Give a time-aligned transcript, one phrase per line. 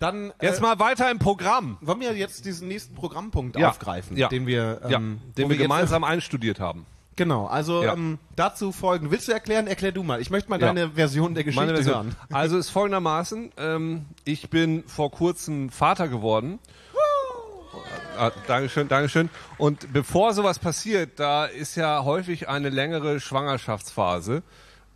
[0.00, 1.78] Dann Jetzt äh, mal weiter im Programm.
[1.82, 3.68] wollen wir jetzt diesen nächsten Programmpunkt Ja.
[3.68, 4.26] aufgreifen, Ja.
[4.28, 6.86] den wir, ähm, ja, den wir jetzt- gemeinsam einstudiert haben.
[7.16, 9.10] Genau, also ähm, dazu folgen.
[9.10, 9.66] Willst du erklären?
[9.66, 10.22] Erklär du mal.
[10.22, 11.94] Ich möchte mal deine Version der Geschichte Version.
[11.94, 12.16] hören.
[12.32, 16.58] Also ist folgendermaßen, ähm, ich bin vor kurzem Vater geworden.
[18.18, 19.28] Ah, Dankeschön, Dankeschön.
[19.58, 24.42] Und bevor sowas passiert, da ist ja häufig eine längere Schwangerschaftsphase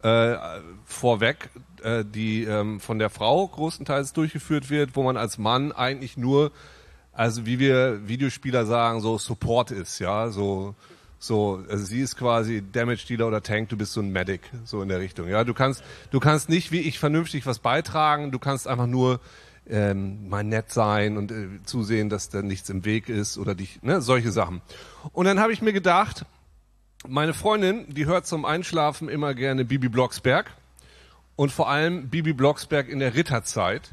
[0.03, 0.37] äh,
[0.85, 1.49] vorweg,
[1.85, 6.51] äh, die ähm, von der Frau großenteils durchgeführt wird, wo man als Mann eigentlich nur,
[7.13, 10.75] also wie wir Videospieler sagen, so Support ist, ja, so
[11.25, 14.83] so, also sie ist quasi Damage Dealer oder Tank, du bist so ein Medic, so
[14.83, 15.27] in der Richtung.
[15.27, 19.21] Ja, du kannst, du kannst nicht wie ich vernünftig was beitragen, du kannst einfach nur
[19.67, 23.83] ähm, mal nett sein und äh, zusehen, dass da nichts im Weg ist oder dich,
[23.83, 24.61] ne, solche Sachen.
[25.13, 26.27] Und dann habe ich mir gedacht,
[27.09, 30.51] meine Freundin, die hört zum Einschlafen immer gerne Bibi Blocksberg
[31.37, 33.93] und vor allem Bibi Blocksberg in der Ritterzeit.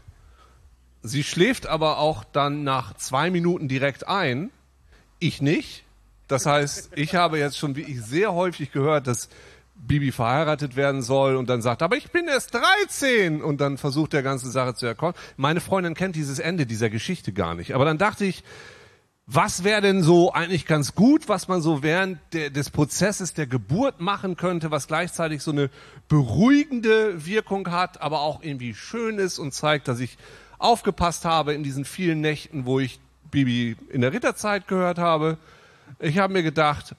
[1.03, 4.52] Sie schläft aber auch dann nach zwei Minuten direkt ein.
[5.20, 5.84] Ich nicht.
[6.28, 9.30] Das heißt, ich habe jetzt schon wie ich sehr häufig gehört, dass
[9.75, 14.14] Bibi verheiratet werden soll und dann sagt, aber ich bin erst 13 und dann versucht
[14.14, 15.16] der ganze Sache zu erkommen.
[15.38, 17.73] Meine Freundin kennt dieses Ende dieser Geschichte gar nicht.
[17.73, 18.44] Aber dann dachte ich,
[19.27, 23.47] was wäre denn so eigentlich ganz gut, was man so während der, des Prozesses der
[23.47, 25.69] Geburt machen könnte, was gleichzeitig so eine
[26.09, 30.17] beruhigende Wirkung hat, aber auch irgendwie schön ist und zeigt, dass ich
[30.58, 33.00] aufgepasst habe in diesen vielen Nächten, wo ich
[33.31, 35.38] Bibi in der Ritterzeit gehört habe.
[36.00, 36.95] Ich habe mir gedacht,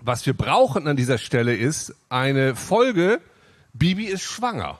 [0.00, 3.20] was wir brauchen an dieser Stelle ist eine Folge,
[3.72, 4.78] Bibi ist schwanger.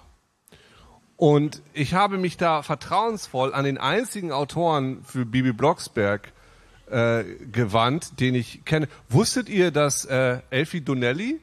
[1.17, 6.33] Und ich habe mich da vertrauensvoll an den einzigen Autoren für Bibi Blocksberg
[6.91, 8.89] äh, gewandt, den ich kenne.
[9.09, 11.41] Wusstet ihr, dass äh, Elfie Donnelly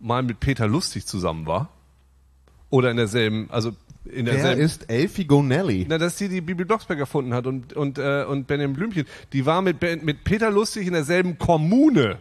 [0.00, 1.68] mal mit Peter Lustig zusammen war?
[2.70, 3.70] Oder in derselben, also
[4.04, 4.60] in Wer derselben.
[4.62, 5.86] ist Elfie Gonelli?
[5.88, 9.06] Na, dass die die Bibi Blocksberg erfunden hat und und äh, und Benjamin Blümchen.
[9.32, 12.18] Die war mit Ben- mit Peter Lustig in derselben Kommune.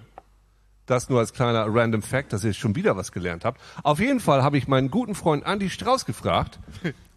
[0.86, 3.60] Das nur als kleiner random Fact, dass ihr schon wieder was gelernt habt.
[3.84, 6.60] Auf jeden Fall habe ich meinen guten Freund Andy Strauß gefragt,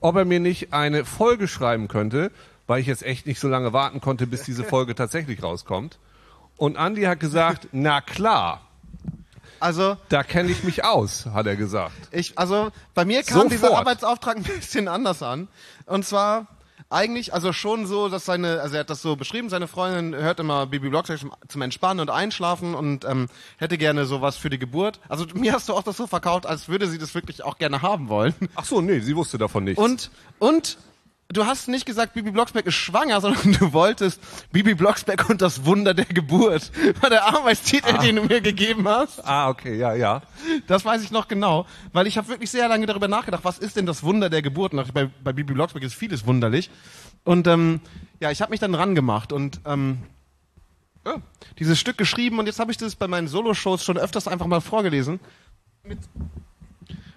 [0.01, 2.31] ob er mir nicht eine Folge schreiben könnte,
[2.67, 5.99] weil ich jetzt echt nicht so lange warten konnte, bis diese Folge tatsächlich rauskommt.
[6.57, 8.63] Und Andy hat gesagt, na klar,
[9.61, 11.95] Also, da kenne ich mich aus, hat er gesagt.
[12.13, 13.53] ich, also bei mir kam Sofort.
[13.53, 15.49] dieser Arbeitsauftrag ein bisschen anders an.
[15.87, 16.47] Und zwar
[16.89, 20.39] eigentlich, also schon so, dass seine, also er hat das so beschrieben, seine Freundin hört
[20.39, 23.27] immer Bibi Blocksberg zum, zum Entspannen und Einschlafen und ähm,
[23.57, 25.01] hätte gerne sowas für die Geburt.
[25.09, 27.83] Also mir hast du auch das so verkauft, als würde sie das wirklich auch gerne
[27.83, 28.35] haben wollen.
[28.55, 29.83] Ach so, nee, sie wusste davon nichts.
[29.83, 30.79] Und, und
[31.29, 34.21] du hast nicht gesagt, Bibi Blocksberg ist schwanger, sondern du wolltest
[34.53, 36.71] Bibi Blocksberg und das Wunder der Geburt.
[37.01, 39.25] War der Arbeitstitel, den du mir gegeben hast.
[39.25, 40.23] ah, okay, ja, ja.
[40.67, 43.77] Das weiß ich noch genau, weil ich habe wirklich sehr lange darüber nachgedacht, was ist
[43.77, 44.73] denn das Wunder der Geburt?
[44.73, 46.71] Und bei, bei Bibi Blocksberg ist vieles wunderlich.
[47.25, 47.81] Und ähm,
[48.21, 49.99] ja, ich habe mich dann rangemacht und ähm,
[51.05, 51.17] ja,
[51.59, 54.61] dieses Stück geschrieben und jetzt habe ich das bei meinen Soloshows schon öfters einfach mal
[54.61, 55.21] vorgelesen.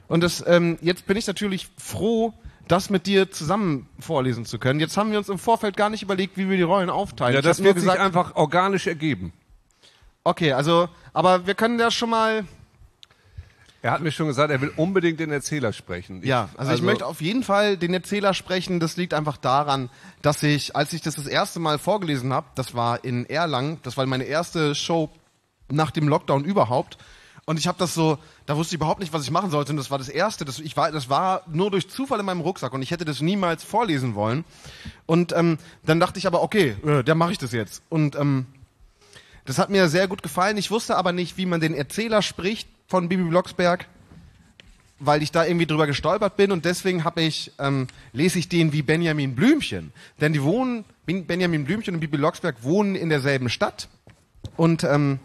[0.08, 2.34] Und das, ähm, jetzt bin ich natürlich froh,
[2.70, 4.80] das mit dir zusammen vorlesen zu können.
[4.80, 7.34] Jetzt haben wir uns im Vorfeld gar nicht überlegt, wie wir die Rollen aufteilen.
[7.34, 9.34] Ja, Ich das wird sich einfach organisch ergeben.
[10.24, 12.46] okay, also, aber wir können ja schon mal
[13.82, 16.22] Er hat mir schon gesagt, er will unbedingt den Erzähler sprechen.
[16.24, 18.80] Ja, also, ich möchte auf jeden Fall den Erzähler sprechen.
[18.80, 19.90] Das liegt einfach daran,
[20.22, 23.98] dass ich, als ich das das erste Mal vorgelesen habe, das war in Erlangen, das
[23.98, 25.10] war meine erste Show
[25.72, 26.98] nach dem Lockdown überhaupt.
[27.46, 29.72] Und ich habe das so, da wusste ich überhaupt nicht, was ich machen sollte.
[29.74, 30.44] Und das war das erste.
[30.44, 33.22] Das, ich war, das war nur durch Zufall in meinem Rucksack und ich hätte das
[33.22, 34.44] niemals vorlesen wollen.
[35.06, 37.84] Und ähm, dann dachte ich aber, okay, äh, dann mache ich das jetzt.
[37.90, 38.48] Und ähm,
[39.46, 40.58] das hat mir sehr gut gefallen.
[40.58, 43.88] Ich wusste aber nicht, wie man den Erzähler spricht von Bibi Blocksberg
[45.02, 48.74] weil ich da irgendwie drüber gestolpert bin und deswegen habe ich ähm, lese ich den
[48.74, 53.48] wie Benjamin Blümchen, denn die wohnen Ben- Benjamin Blümchen und Bibi Blocksberg wohnen in derselben
[53.48, 53.88] Stadt
[54.58, 55.20] und ähm,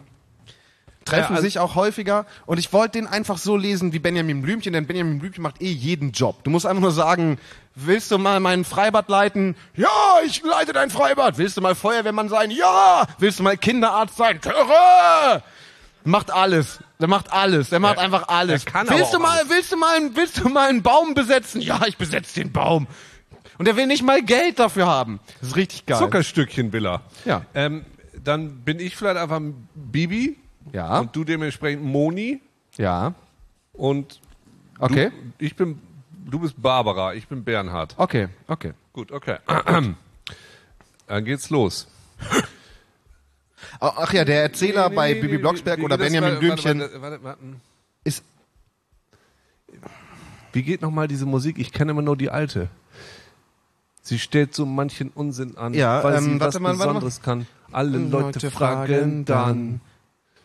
[1.05, 4.41] treffen Ja, also- sich auch häufiger und ich wollte den einfach so lesen wie Benjamin
[4.41, 6.43] Blümchen, denn Benjamin Blümchen macht eh jeden Job.
[6.43, 7.37] Du musst einfach nur sagen,
[7.75, 9.55] willst du mal mein Freibad leiten?
[9.75, 9.87] Ja,
[10.25, 11.37] ich leite dein Freibad.
[11.37, 12.49] Willst du mal Feuerwehrmann sein?
[12.51, 13.05] Ja.
[13.19, 14.41] Willst du mal Kinderarzt sein?
[14.41, 15.43] Töre!
[16.03, 16.79] Macht alles.
[16.99, 17.69] Der macht alles.
[17.69, 18.65] Der macht Er- einfach alles.
[18.65, 19.49] willst du mal, alles.
[19.49, 21.61] willst du mal, willst du mal einen Baum besetzen?
[21.61, 22.87] Ja, ich besetze den Baum.
[23.57, 25.19] Und er will nicht mal Geld dafür haben.
[25.39, 25.97] Das ist richtig geil.
[25.97, 27.01] Zuckerstückchen will er.
[27.25, 27.43] Ja.
[27.53, 27.85] Ähm,
[28.23, 29.39] dann bin ich vielleicht einfach
[29.75, 30.37] Bibi
[30.73, 30.99] Ja.
[30.99, 32.41] und du dementsprechend Moni
[32.77, 33.13] Ja.
[33.73, 34.19] und
[34.79, 35.09] Okay.
[35.09, 35.79] du, ich bin,
[36.25, 37.93] du bist Barbara, ich bin Bernhard.
[37.97, 38.27] Okay.
[38.47, 38.73] Okay.
[38.93, 39.37] Gut, okay.
[41.07, 41.87] Dann geht's los.
[43.79, 45.97] Ach ja, der Erzähler bei Nee, nee, Bibi nee, Blocksberg oder?
[45.97, 47.39] Benjamin Blümchen Warte, warte, warte, warte.
[48.03, 48.23] ist
[50.53, 51.57] Wie geht nochmal diese Musik?
[51.57, 52.69] Ich kenne immer nur die alte.
[54.01, 56.71] Sie stellt so manchen Unsinn an, Ja, weil ähm, sie warte was mal.
[56.73, 57.47] Besonderes kann.
[57.71, 58.09] Alle Leute
[58.39, 59.81] Leute fragen fragen dann,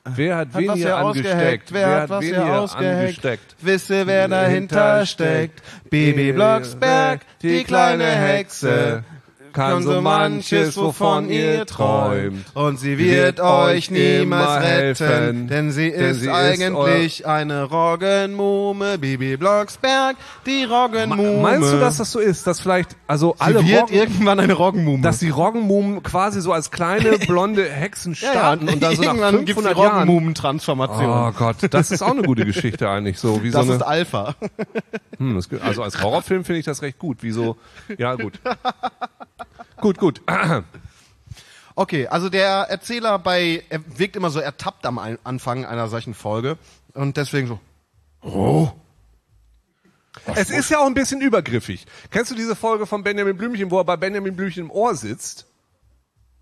[0.04, 1.34] wer hat, wen was hier angesteckt?
[1.34, 1.72] ausgeheckt?
[1.72, 3.56] Wer hat was wen hier angesteckt?
[3.60, 5.62] Wisse, wer dahinter steckt.
[5.90, 9.04] Baby Blocksberg, die kleine Hexe.
[9.52, 12.44] Kann so manches, wovon ihr träumt.
[12.54, 18.98] Und sie wird euch niemals retten, denn sie Denn ist sie ist eigentlich eine Roggenmume.
[18.98, 20.16] Bibi Blocksberg,
[20.46, 21.42] die Roggenmume.
[21.42, 24.52] Meinst du, dass das so ist, dass vielleicht, also sie alle wird Roggen, irgendwann eine
[24.52, 25.02] Roggenmume?
[25.02, 29.02] dass die Roggenmumen quasi so als kleine blonde Hexen ja, ja, starten und dann so
[29.02, 31.06] nach irgendwann gibt's die 500 Jahren Roggenmumen-Transformation.
[31.06, 33.42] Oh Gott, das ist auch eine gute Geschichte eigentlich so.
[33.42, 34.34] Wie das so ist eine, Alpha.
[35.18, 37.22] hm, das, also als Horrorfilm finde ich das recht gut.
[37.22, 37.56] Wie so,
[37.98, 38.40] ja gut.
[39.80, 40.22] gut, gut.
[41.76, 46.58] Okay, also der Erzähler bei, er wirkt immer so ertappt am Anfang einer solchen Folge
[46.92, 47.60] und deswegen so,
[48.20, 48.68] oh,
[50.34, 51.86] Es ist ja auch ein bisschen übergriffig.
[52.10, 55.46] Kennst du diese Folge von Benjamin Blümchen, wo er bei Benjamin Blümchen im Ohr sitzt?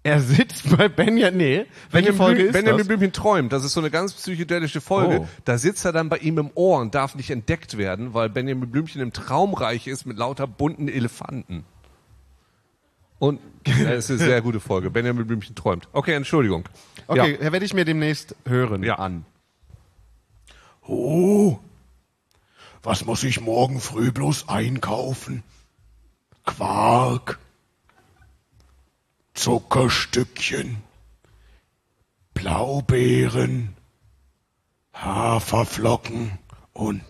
[0.08, 2.86] er sitzt bei Benja, nee, welche Benjamin, Folge Blüm, ist Benjamin das?
[2.88, 3.52] Blümchen träumt.
[3.52, 5.20] Das ist so eine ganz psychedelische Folge.
[5.20, 5.28] Oh.
[5.44, 8.70] Da sitzt er dann bei ihm im Ohr und darf nicht entdeckt werden, weil Benjamin
[8.70, 11.64] Blümchen im Traumreich ist mit lauter bunten Elefanten.
[13.18, 14.90] Und es ist eine sehr gute Folge.
[14.90, 15.88] Benjamin Blümchen träumt.
[15.92, 16.68] Okay, Entschuldigung.
[17.06, 17.52] Okay, ja.
[17.52, 18.96] werde ich mir demnächst hören Ja.
[18.96, 19.24] an.
[20.86, 21.58] Oh,
[22.82, 25.42] was muss ich morgen früh bloß einkaufen?
[26.44, 27.38] Quark,
[29.34, 30.78] Zuckerstückchen,
[32.34, 33.74] Blaubeeren,
[34.94, 36.38] Haferflocken
[36.72, 37.02] und...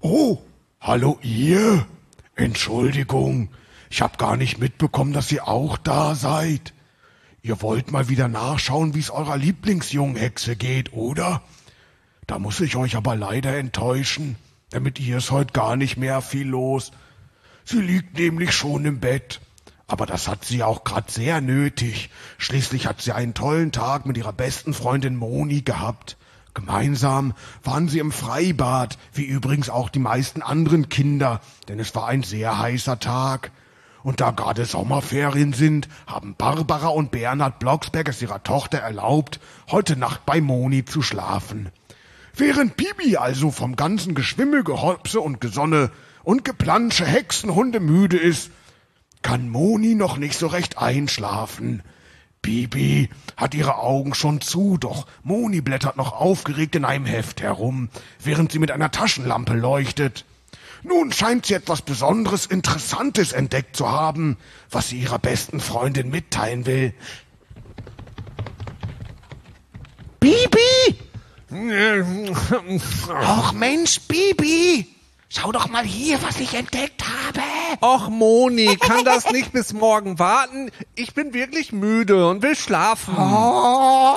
[0.00, 0.38] Oh,
[0.80, 1.86] hallo ihr?
[2.34, 3.48] Entschuldigung,
[3.92, 6.72] ich hab gar nicht mitbekommen, dass ihr auch da seid.
[7.42, 11.42] Ihr wollt mal wieder nachschauen, wie es eurer Lieblingsjunghexe geht, oder?
[12.26, 14.36] Da muss ich euch aber leider enttäuschen.
[14.70, 16.92] Damit ihr ist heute gar nicht mehr viel los.
[17.66, 19.42] Sie liegt nämlich schon im Bett.
[19.88, 22.08] Aber das hat sie auch grad sehr nötig.
[22.38, 26.16] Schließlich hat sie einen tollen Tag mit ihrer besten Freundin Moni gehabt.
[26.54, 32.06] Gemeinsam waren sie im Freibad, wie übrigens auch die meisten anderen Kinder, denn es war
[32.08, 33.52] ein sehr heißer Tag.
[34.02, 39.40] Und da gerade Sommerferien sind, haben Barbara und Bernhard Blocksberg es ihrer Tochter erlaubt,
[39.70, 41.70] heute Nacht bei Moni zu schlafen.
[42.34, 45.90] Während Bibi also vom ganzen Geschwimme, Gehopse und Gesonne
[46.24, 48.50] und Geplansche Hexenhunde müde ist,
[49.22, 51.82] kann Moni noch nicht so recht einschlafen.
[52.40, 57.88] Bibi hat ihre Augen schon zu, doch Moni blättert noch aufgeregt in einem Heft herum,
[58.18, 60.24] während sie mit einer Taschenlampe leuchtet.
[60.84, 64.36] Nun scheint sie etwas Besonderes Interessantes entdeckt zu haben,
[64.70, 66.92] was sie ihrer besten Freundin mitteilen will.
[70.18, 70.96] Bibi!
[73.08, 74.88] Och Mensch, Bibi!
[75.28, 77.40] Schau doch mal hier, was ich entdeckt habe.
[77.80, 80.70] Och Moni, kann das nicht bis morgen warten?
[80.94, 83.14] Ich bin wirklich müde und will schlafen.
[83.16, 84.16] Oh,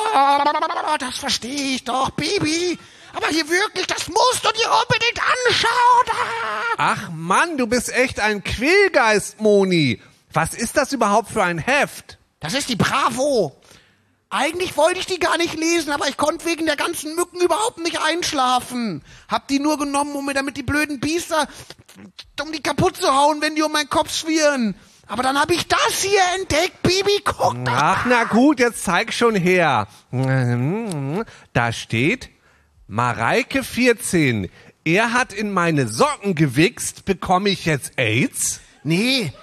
[1.00, 2.77] das verstehe ich doch, Bibi.
[3.15, 6.17] Aber hier wirklich, das musst du dir unbedingt anschauen.
[6.77, 10.01] Ach Mann, du bist echt ein Quälgeist, Moni.
[10.34, 12.17] Was ist das überhaupt für ein Heft?
[12.41, 13.55] Das ist die Bravo.
[14.29, 17.77] Eigentlich wollte ich die gar nicht lesen, aber ich konnte wegen der ganzen Mücken überhaupt
[17.77, 19.01] nicht einschlafen.
[19.29, 21.48] Hab die nur genommen, um mir damit die blöden Biester,
[22.41, 24.75] um die kaputt zu hauen, wenn die um meinen Kopf schwirren.
[25.07, 27.55] Aber dann habe ich das hier entdeckt, Bibi, guck.
[27.67, 29.88] Ach, na gut, jetzt zeig schon her.
[31.53, 32.29] Da steht
[32.88, 34.50] Mareike 14.
[34.84, 37.06] Er hat in meine Socken gewichst.
[37.06, 38.60] Bekomme ich jetzt AIDS?
[38.84, 39.34] Nee,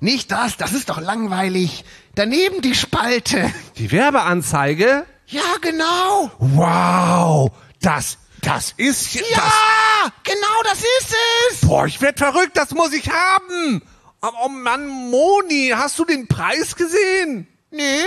[0.00, 1.84] nicht das, das ist doch langweilig.
[2.14, 3.50] Daneben die Spalte.
[3.78, 5.06] Die Werbeanzeige?
[5.26, 6.30] Ja, genau.
[6.38, 7.50] Wow,
[7.80, 11.14] das, das ist Ja, Das, genau das ist
[11.52, 11.60] es.
[11.66, 13.80] boah, ich werd verrückt, das muss ich haben.
[14.20, 17.46] Oh, oh Mann, Moni, hast du den Preis gesehen?
[17.70, 18.04] Nee,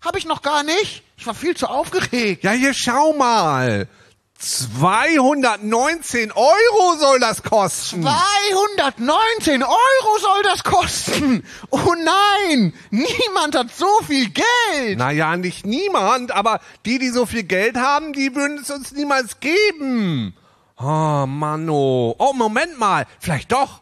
[0.00, 1.04] hab ich noch gar nicht.
[1.16, 2.42] Ich war viel zu aufgeregt.
[2.42, 3.88] Ja, hier schau mal.
[4.38, 8.02] 219 Euro soll das kosten.
[8.02, 11.42] 219 Euro soll das kosten.
[11.70, 11.94] Oh
[12.50, 14.98] nein, niemand hat so viel Geld.
[14.98, 19.40] Naja, nicht niemand, aber die, die so viel Geld haben, die würden es uns niemals
[19.40, 20.34] geben.
[20.78, 22.14] Oh, Mano.
[22.18, 23.06] Oh, Moment mal.
[23.18, 23.80] Vielleicht doch.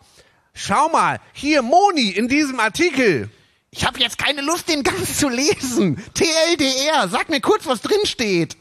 [0.53, 1.21] Schau mal.
[1.33, 3.29] Hier, Moni, in diesem Artikel.
[3.73, 6.01] Ich habe jetzt keine Lust, den ganz zu lesen.
[6.15, 8.57] TLDR, sag mir kurz, was drin steht.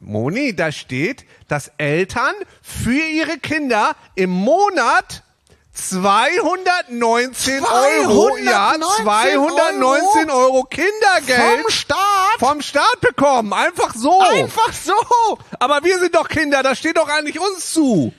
[0.00, 5.22] Moni, da steht, dass Eltern für ihre Kinder im Monat
[5.72, 12.38] 219 Euro, ja, 219 219 Euro, Kindergeld Vom Staat?
[12.38, 13.52] vom Staat bekommen.
[13.52, 14.20] Einfach so.
[14.20, 15.38] Einfach so.
[15.58, 18.12] Aber wir sind doch Kinder, das steht doch eigentlich uns zu.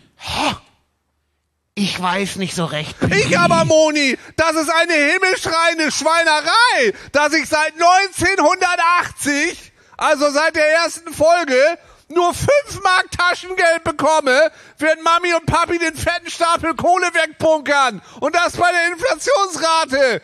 [1.73, 2.95] Ich weiß nicht so recht.
[3.09, 9.70] Ich aber, Moni, das ist eine himmelschreiende Schweinerei, dass ich seit 1980,
[10.01, 11.77] also seit der ersten Folge,
[12.09, 12.49] nur 5
[12.81, 18.01] Mark Taschengeld bekomme, während Mami und Papi den fetten Stapel Kohle wegbunkern.
[18.19, 20.21] Und das bei der Inflationsrate.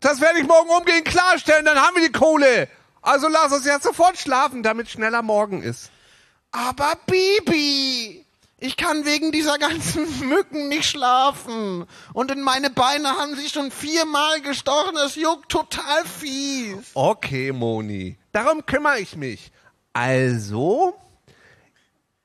[0.00, 2.68] Das werde ich morgen umgehend klarstellen, dann haben wir die Kohle.
[3.02, 5.90] Also lass uns jetzt sofort schlafen, damit schneller morgen ist.
[6.50, 8.19] Aber Bibi,
[8.60, 11.86] ich kann wegen dieser ganzen Mücken nicht schlafen.
[12.12, 14.94] Und in meine Beine haben sie schon viermal gestochen.
[14.94, 16.76] Das juckt total fies.
[16.94, 19.50] Okay, Moni, darum kümmere ich mich.
[19.94, 20.94] Also,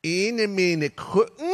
[0.04, 1.50] ene mene Krücken,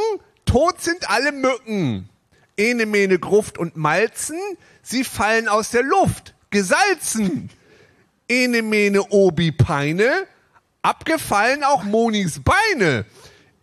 [0.45, 2.09] tot sind alle Mücken.
[2.57, 4.37] Ene mene Gruft und Malzen,
[4.83, 7.49] sie fallen aus der Luft, gesalzen.
[8.27, 10.27] Ene mene Obi Peine,
[10.81, 13.05] abgefallen auch Monis Beine.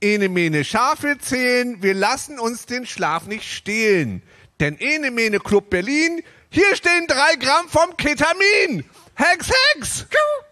[0.00, 4.22] Ene mene Schafe zählen, wir lassen uns den Schlaf nicht stehlen.
[4.60, 8.88] Denn ene mene Club Berlin, hier stehen drei Gramm vom Ketamin.
[9.14, 10.06] Hex, Hex!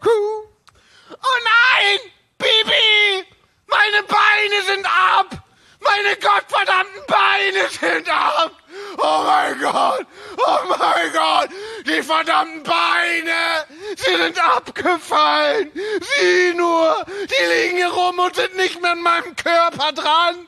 [0.05, 2.11] Oh nein!
[2.39, 3.27] Bibi!
[3.69, 5.45] Meine Beine sind ab!
[5.81, 8.53] Meine gottverdammten Beine sind ab!
[8.99, 10.07] Oh mein Gott!
[10.39, 11.51] Oh mein Gott!
[11.87, 13.67] Die verdammten Beine!
[13.97, 15.71] Sie sind abgefallen!
[15.75, 17.05] Sieh nur!
[17.07, 20.47] Die liegen hier rum und sind nicht mehr an meinem Körper dran!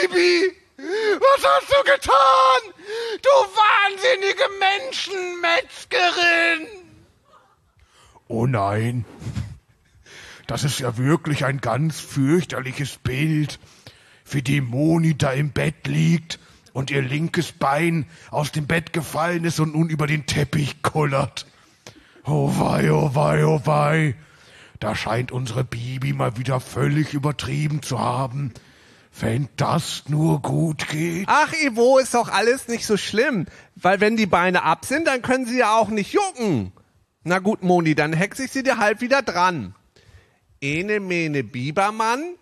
[0.00, 0.56] Bibi!
[0.76, 2.72] Was hast du getan?
[3.22, 6.66] Du wahnsinnige Menschenmetzgerin!
[8.28, 9.04] Oh nein.
[10.46, 13.60] Das ist ja wirklich ein ganz fürchterliches Bild,
[14.24, 16.40] wie die Moni da im Bett liegt
[16.72, 21.46] und ihr linkes Bein aus dem Bett gefallen ist und nun über den Teppich kullert.
[22.24, 24.14] Oh wei, oh wei, oh wei.
[24.80, 28.52] Da scheint unsere Bibi mal wieder völlig übertrieben zu haben.
[29.18, 31.26] Wenn das nur gut geht.
[31.28, 33.46] Ach, Ivo, ist doch alles nicht so schlimm.
[33.76, 36.72] Weil wenn die Beine ab sind, dann können sie ja auch nicht jucken.
[37.22, 39.74] Na gut, Moni, dann hexe ich sie dir halt wieder dran.
[40.60, 42.36] Ene mene Bibermann,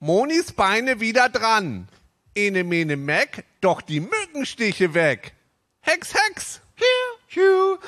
[0.00, 1.88] Monis Beine wieder dran.
[2.36, 5.32] Ene mene Mac, doch die Mückenstiche weg.
[5.80, 6.60] Hex, Hex.
[7.34, 7.78] Hugh.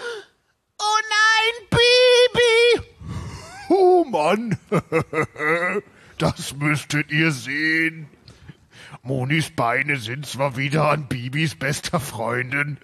[0.81, 2.87] Oh nein, Bibi!
[3.69, 4.59] Oh Mann,
[6.19, 8.09] das müsstet ihr sehen.
[9.03, 12.79] Monis Beine sind zwar wieder an Bibis bester Freundin,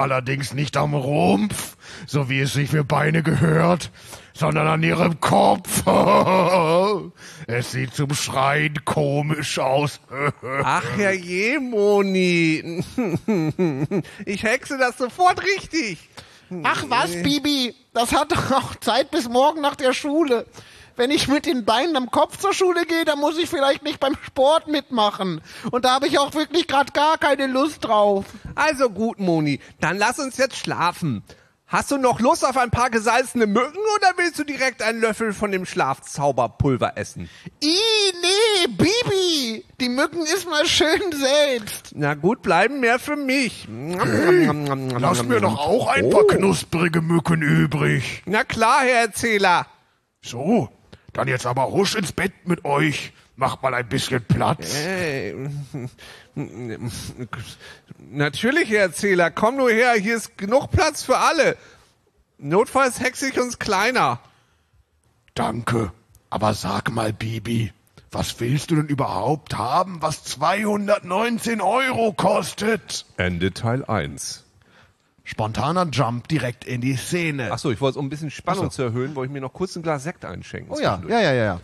[0.00, 1.76] allerdings nicht am Rumpf,
[2.06, 3.90] so wie es sich für Beine gehört,
[4.32, 5.84] sondern an ihrem Kopf.
[7.46, 10.00] Es sieht zum Schreien komisch aus.
[10.62, 12.84] Ach ja je, Moni.
[14.24, 15.98] Ich hexe das sofort richtig.
[16.62, 20.46] Ach was, Bibi, das hat doch auch Zeit bis morgen nach der Schule.
[21.00, 24.00] Wenn ich mit den Beinen am Kopf zur Schule gehe, dann muss ich vielleicht nicht
[24.00, 25.40] beim Sport mitmachen.
[25.70, 28.26] Und da habe ich auch wirklich gerade gar keine Lust drauf.
[28.54, 31.24] Also gut, Moni, dann lass uns jetzt schlafen.
[31.66, 35.32] Hast du noch Lust auf ein paar gesalzene Mücken oder willst du direkt einen Löffel
[35.32, 37.30] von dem Schlafzauberpulver essen?
[37.62, 37.78] Ih,
[38.20, 41.92] nee, Bibi, die Mücken isst mal schön selbst.
[41.94, 43.66] Na gut, bleiben mehr für mich.
[43.70, 48.22] Lass mir doch auch ein paar knusprige Mücken übrig.
[48.26, 49.66] Na klar, Herr Erzähler.
[50.22, 50.68] So,
[51.12, 53.12] dann jetzt aber husch ins Bett mit euch.
[53.36, 54.74] Macht mal ein bisschen Platz.
[54.76, 55.34] Äh,
[58.10, 61.56] Natürlich, Herr Erzähler, komm nur her, hier ist genug Platz für alle.
[62.38, 64.20] Notfalls hexe ich uns kleiner.
[65.34, 65.92] Danke.
[66.28, 67.72] Aber sag mal, Bibi,
[68.10, 73.06] was willst du denn überhaupt haben, was 219 Euro kostet?
[73.16, 74.44] Ende Teil 1.
[75.30, 77.52] Spontaner Jump direkt in die Szene.
[77.52, 79.76] Achso, ich wollte es, um ein bisschen Spannung zu erhöhen, wollte ich mir noch kurz
[79.76, 80.74] ein Glas Sekt einschenken.
[80.76, 81.60] oh ja, ja, ja, ja, ja.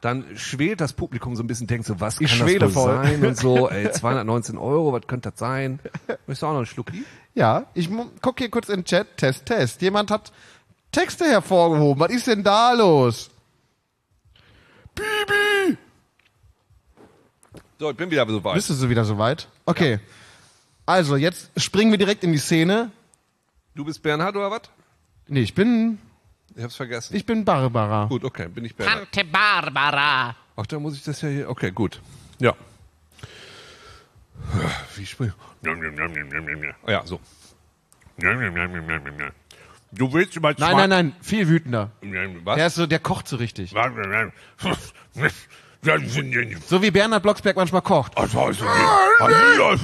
[0.00, 2.94] Dann schwelt das Publikum so ein bisschen, denkt so, was Ich kann das voll.
[3.04, 5.80] sein und so, ey, 219 Euro, was könnte das sein?
[6.06, 7.04] Möchtest du auch noch einen Schlucki?
[7.34, 9.16] Ja, ich mu- guck hier kurz in den Chat.
[9.16, 9.82] Test, Test.
[9.82, 10.30] Jemand hat
[10.92, 11.98] Texte hervorgehoben.
[12.00, 13.30] Was ist denn da los?
[14.94, 15.76] Bibi!
[17.80, 18.54] So, ich bin wieder so weit.
[18.54, 19.48] Bist du so wieder soweit?
[19.66, 19.98] Okay.
[20.86, 22.90] Also, jetzt springen wir direkt in die Szene.
[23.78, 24.62] Du bist Bernhard oder was?
[25.28, 26.00] Nee, ich bin,
[26.56, 27.14] Ich hab's vergessen.
[27.14, 28.06] ich bin Barbara.
[28.06, 29.12] gut, okay, bin ich Bernhard.
[29.12, 30.34] Tante Barbara.
[30.56, 31.48] Ach, da muss ich das ja hier.
[31.48, 32.02] Okay, gut.
[32.40, 32.54] Ja.
[34.96, 35.32] Wie springen?
[36.88, 37.20] Ja, so.
[39.92, 41.92] Du willst über Nein, nein, nein, viel wütender.
[42.42, 42.56] Was?
[42.56, 43.72] Der ist so, der kocht so richtig.
[46.66, 48.16] So wie Bernhard Blocksberg manchmal kocht.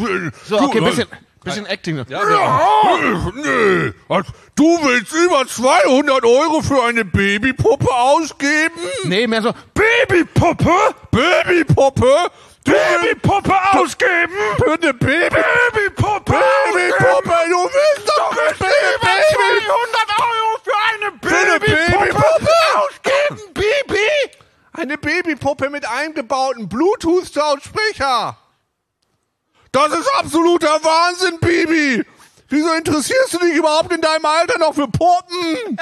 [0.09, 0.33] denn?
[0.45, 1.07] So, okay, bisschen,
[1.45, 2.05] bisschen Acting.
[2.09, 2.99] ja, ja.
[3.35, 8.75] Nee, was- du willst über 200 Euro für eine Babypuppe ausgeben?
[9.05, 10.73] Nee, mehr so, Babypuppe?
[11.11, 12.31] Babypuppe?
[12.65, 14.33] Babypuppe ausgeben!
[14.57, 15.37] Für eine Baby.
[15.75, 16.33] Babypuppe!
[16.33, 19.67] Babypuppe, du willst doch Du für willst eine über Baby.
[19.67, 22.55] 200 Euro für eine Babypuppe Babypuppe?
[22.75, 24.09] ausgeben, Baby!
[24.73, 28.39] Eine Babypuppe mit eingebauten Bluetooth-Lautsprecher.
[29.75, 32.05] Das ist absoluter Wahnsinn, Bibi.
[32.49, 35.81] Wieso interessierst du dich überhaupt in deinem Alter noch für Puppen?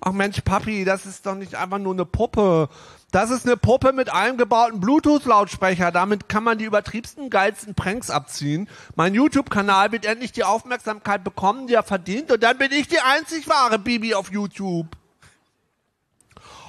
[0.00, 2.70] Ach Mensch, Papi, das ist doch nicht einfach nur eine Puppe.
[3.10, 5.92] Das ist eine Puppe mit eingebauten Bluetooth-Lautsprecher.
[5.92, 8.70] Damit kann man die übertriebsten, geilsten Pranks abziehen.
[8.96, 12.32] Mein YouTube-Kanal wird endlich die Aufmerksamkeit bekommen, die er verdient.
[12.32, 14.86] Und dann bin ich die einzig wahre Bibi auf YouTube.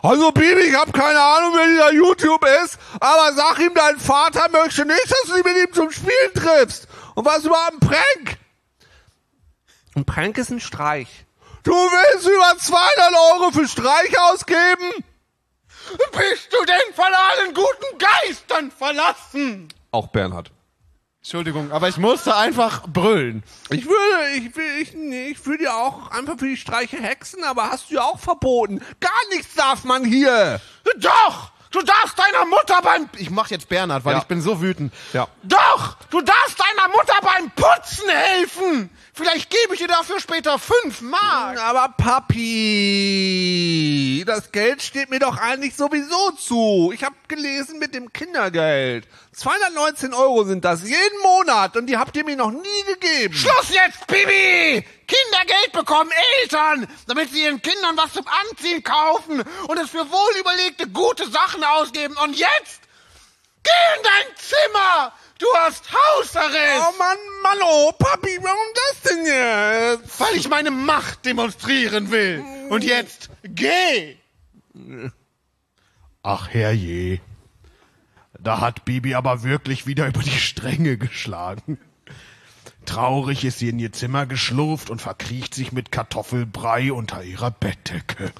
[0.03, 4.49] Also Bibi, ich habe keine Ahnung, wer dieser YouTube ist, aber sag ihm, dein Vater
[4.49, 6.89] möchte nicht, dass du dich mit ihm zum Spielen triffst.
[7.15, 8.37] Und was überhaupt ein Prank?
[9.95, 11.25] Ein Prank ist ein Streich.
[11.63, 15.05] Du willst über 200 Euro für Streich ausgeben?
[16.11, 19.69] Bist du denn von allen guten Geistern verlassen?
[19.91, 20.51] Auch Bernhard.
[21.23, 23.43] Entschuldigung, aber ich musste einfach brüllen.
[23.69, 27.45] Ich würde, ich will, ich, nee, ich würde ja auch einfach für die Streiche hexen,
[27.45, 28.79] aber hast du ja auch verboten.
[28.99, 30.59] Gar nichts darf man hier.
[30.97, 31.51] Doch!
[31.71, 33.09] Du darfst deiner Mutter beim...
[33.17, 34.19] Ich mach jetzt Bernhard, weil Ja.
[34.19, 34.93] ich bin so wütend.
[35.13, 35.27] Ja.
[35.41, 35.95] Doch!
[36.11, 38.89] Du darfst deiner Mutter beim Putzen helfen!
[39.15, 41.59] Vielleicht gebe ich dir dafür später fünf Mark.
[41.59, 42.43] Aber Papi,
[44.25, 46.91] das Geld steht mir doch eigentlich sowieso zu.
[46.93, 49.07] Ich habe gelesen mit dem Kindergeld.
[49.33, 53.33] 219 Euro sind das jeden Monat und die habt ihr mir noch nie gegeben.
[53.33, 54.85] Schluss jetzt, Bibi!
[55.07, 56.11] Kindergeld bekommen
[56.41, 61.63] Eltern, damit sie ihren Kindern was zum Anziehen kaufen und es für wohlüberlegte, gute Sachen
[61.63, 62.15] ausgeben.
[62.23, 62.81] Und jetzt?
[63.63, 65.13] Geh in dein Zimmer!
[65.43, 66.87] Du hast Hausarrest!
[66.87, 70.17] Oh Mann, Mann, oh Papi, warum das denn jetzt?
[70.21, 72.41] weil ich meine Macht demonstrieren will.
[72.69, 74.15] Und jetzt geh!
[76.21, 77.19] Ach herrje.
[78.39, 81.77] Da hat Bibi aber wirklich wieder über die Stränge geschlagen.
[82.85, 88.31] Traurig ist sie in ihr Zimmer geschlurft und verkriecht sich mit Kartoffelbrei unter ihrer Bettdecke.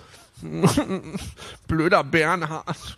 [1.68, 2.98] Blöder Bernhard.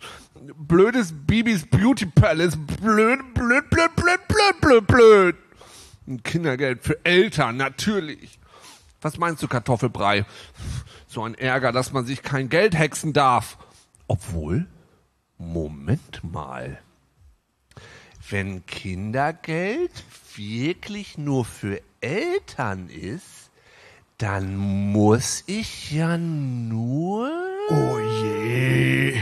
[0.56, 2.56] Blödes Bibis Beauty Palace.
[2.56, 5.36] Blöd, blöd, blöd, blöd, blöd, blöd, blöd.
[6.06, 8.38] Ein Kindergeld für Eltern, natürlich.
[9.00, 10.24] Was meinst du, Kartoffelbrei?
[11.06, 13.58] So ein Ärger, dass man sich kein Geld hexen darf.
[14.06, 14.66] Obwohl,
[15.38, 16.80] Moment mal.
[18.28, 20.04] Wenn Kindergeld
[20.34, 23.35] wirklich nur für Eltern ist,
[24.18, 27.30] dann muss ich ja nur...
[27.68, 29.20] Oh je.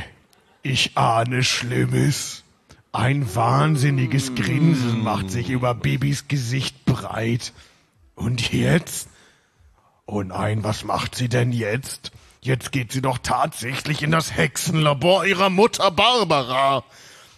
[0.63, 2.45] Ich ahne Schlimmes.
[2.93, 7.53] Ein wahnsinniges Grinsen macht sich über Bibis Gesicht breit.
[8.15, 9.09] Und jetzt?
[10.07, 12.13] Oh nein, was macht sie denn jetzt?
[12.41, 16.85] Jetzt geht sie doch tatsächlich in das Hexenlabor ihrer Mutter Barbara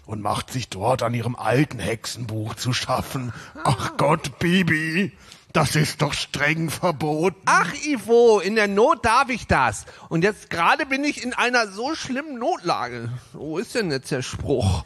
[0.05, 3.33] und macht sich dort an ihrem alten Hexenbuch zu schaffen.
[3.64, 5.12] Ach Gott, Bibi,
[5.57, 7.40] das ist doch streng verboten.
[7.47, 9.87] Ach, Ivo, in der Not darf ich das.
[10.11, 13.09] Und jetzt gerade bin ich in einer so schlimmen Notlage.
[13.33, 14.85] Wo ist denn jetzt der Spruch?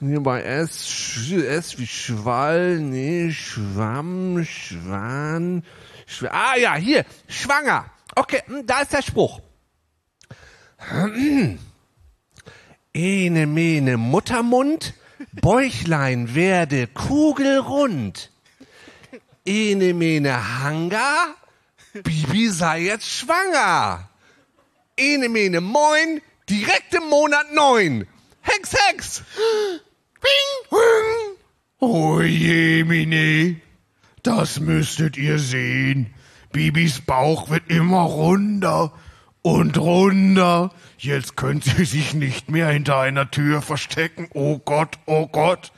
[0.00, 5.62] Hier bei S, Sch, S wie Schwall, nee, Schwamm, Schwan,
[6.04, 7.84] Schw Ah ja, hier, schwanger.
[8.16, 9.40] Okay, hm, da ist der Spruch.
[12.92, 14.94] Ene mene Muttermund,
[15.40, 18.32] Bäuchlein werde kugelrund.
[19.48, 21.34] Ene mene Hanga,
[21.94, 24.06] Bibi sei jetzt schwanger.
[24.94, 28.06] Ene mene moin, direkt im Monat neun.
[28.42, 29.22] Hex, Hex.
[30.20, 31.38] Bing, bing.
[31.80, 33.60] Oh je, Mine.
[34.22, 36.12] Das müsstet ihr sehen.
[36.52, 38.92] Bibis Bauch wird immer runder
[39.40, 40.74] und runder.
[40.98, 44.28] Jetzt könnt sie sich nicht mehr hinter einer Tür verstecken.
[44.34, 45.72] Oh Gott, oh Gott.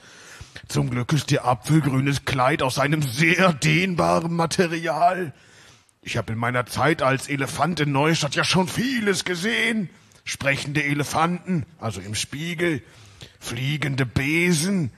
[0.71, 5.35] Zum Glück ist ihr apfelgrünes Kleid aus einem sehr dehnbaren Material.
[6.01, 9.91] Ich habe in meiner Zeit als Elefant in Neustadt ja schon vieles gesehen.
[10.23, 12.85] Sprechende Elefanten, also im Spiegel,
[13.41, 14.93] fliegende Besen,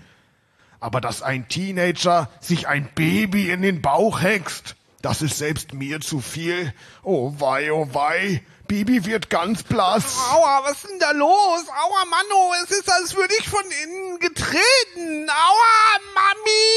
[0.78, 6.02] aber dass ein Teenager sich ein Baby in den Bauch hext, das ist selbst mir
[6.02, 6.74] zu viel.
[7.02, 10.16] Oh wei, oh wei, Bibi wird ganz blass.
[10.32, 11.60] Aua, was ist denn da los?
[11.68, 15.28] Aua, Manno, es ist, als würde ich von innen getreten.
[15.28, 16.72] Aua, Mami,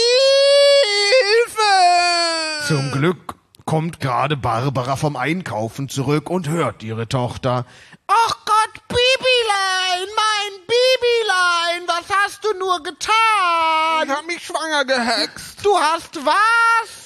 [1.22, 2.68] Hilfe!
[2.68, 7.66] Zum Glück kommt gerade Barbara vom Einkaufen zurück und hört ihre Tochter.
[8.08, 14.10] Ach Gott, Bibilein, mein Bibilein, was hast du nur Ich getan?
[14.18, 15.60] hab mich schwanger gehext.
[15.64, 17.05] Du hast was?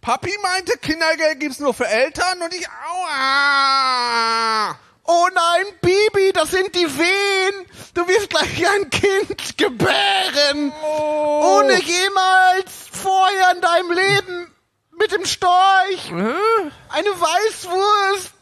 [0.00, 4.78] Papi meinte, Kindergeld gibt's nur für Eltern und ich, aua!
[5.10, 7.66] Oh nein, Bibi, das sind die Wehen.
[7.94, 10.70] Du wirst gleich ein Kind gebären.
[10.82, 14.54] Ohne jemals vorher in deinem Leben
[14.98, 18.34] mit dem Storch eine Weißwurst.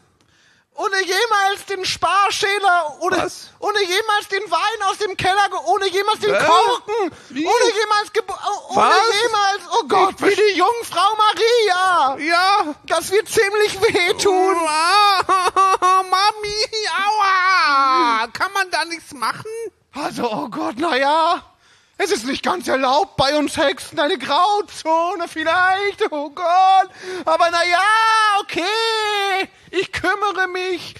[0.79, 3.49] Ohne jemals den Sparschäler, ohne, Was?
[3.59, 6.45] ohne jemals den Wein aus dem Keller, ge- ohne jemals den Hä?
[6.45, 7.45] Korken, Wie?
[7.47, 9.21] ohne jemals, gebo- oh, ohne Was?
[9.23, 12.17] jemals, oh Gott, wie die Jungfrau Maria.
[12.19, 12.75] Ja.
[12.85, 14.55] Das wird ziemlich wehtun.
[16.11, 16.55] Mami,
[17.07, 18.27] aua.
[18.33, 19.49] Kann man da nichts machen?
[19.93, 21.41] Also, oh Gott, na ja.
[21.97, 26.89] Es ist nicht ganz erlaubt bei uns Hexen, eine Grauzone vielleicht, oh Gott.
[27.25, 27.81] Aber na ja,
[28.41, 29.49] okay.
[29.71, 30.95] Ich kümmere mich.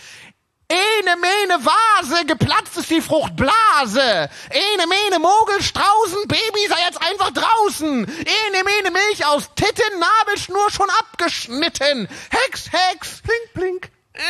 [0.70, 4.30] Ene mene Vase, geplatzt ist die Fruchtblase.
[4.50, 8.06] Ene mene Mogel, Straußen, Baby sei jetzt einfach draußen.
[8.06, 12.10] Ene mene Milch aus Titten, Nabelschnur schon abgeschnitten.
[12.30, 13.90] Hex, Hex, plink, plink.
[14.14, 14.24] Äh, äh,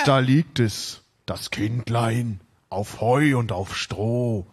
[0.00, 0.04] äh.
[0.06, 4.46] Da liegt es, das Kindlein, auf Heu und auf Stroh.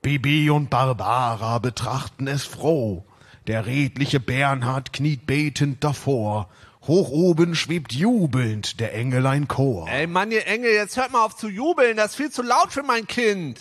[0.00, 3.04] Bibi und Barbara betrachten es froh.
[3.50, 6.48] Der redliche Bernhard kniet betend davor.
[6.86, 9.88] Hoch oben schwebt jubelnd der Engelein Chor.
[9.88, 11.96] Ey, Mann, ihr Engel, jetzt hört mal auf zu jubeln.
[11.96, 13.58] Das ist viel zu laut für mein Kind.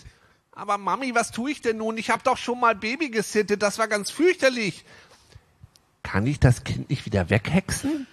[0.52, 1.98] Aber Mami, was tue ich denn nun?
[1.98, 3.64] Ich hab doch schon mal Baby gesittet.
[3.64, 4.86] Das war ganz fürchterlich.
[6.04, 8.06] Kann ich das Kind nicht wieder weghexen?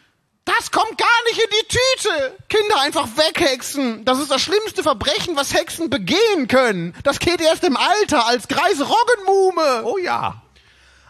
[0.47, 2.39] Das kommt gar nicht in die Tüte.
[2.49, 4.03] Kinder einfach weghexen.
[4.07, 6.95] Das ist das schlimmste Verbrechen, was Hexen begehen können.
[7.03, 9.85] Das geht erst im Alter als greise Roggenmuhme.
[9.85, 10.41] Oh ja.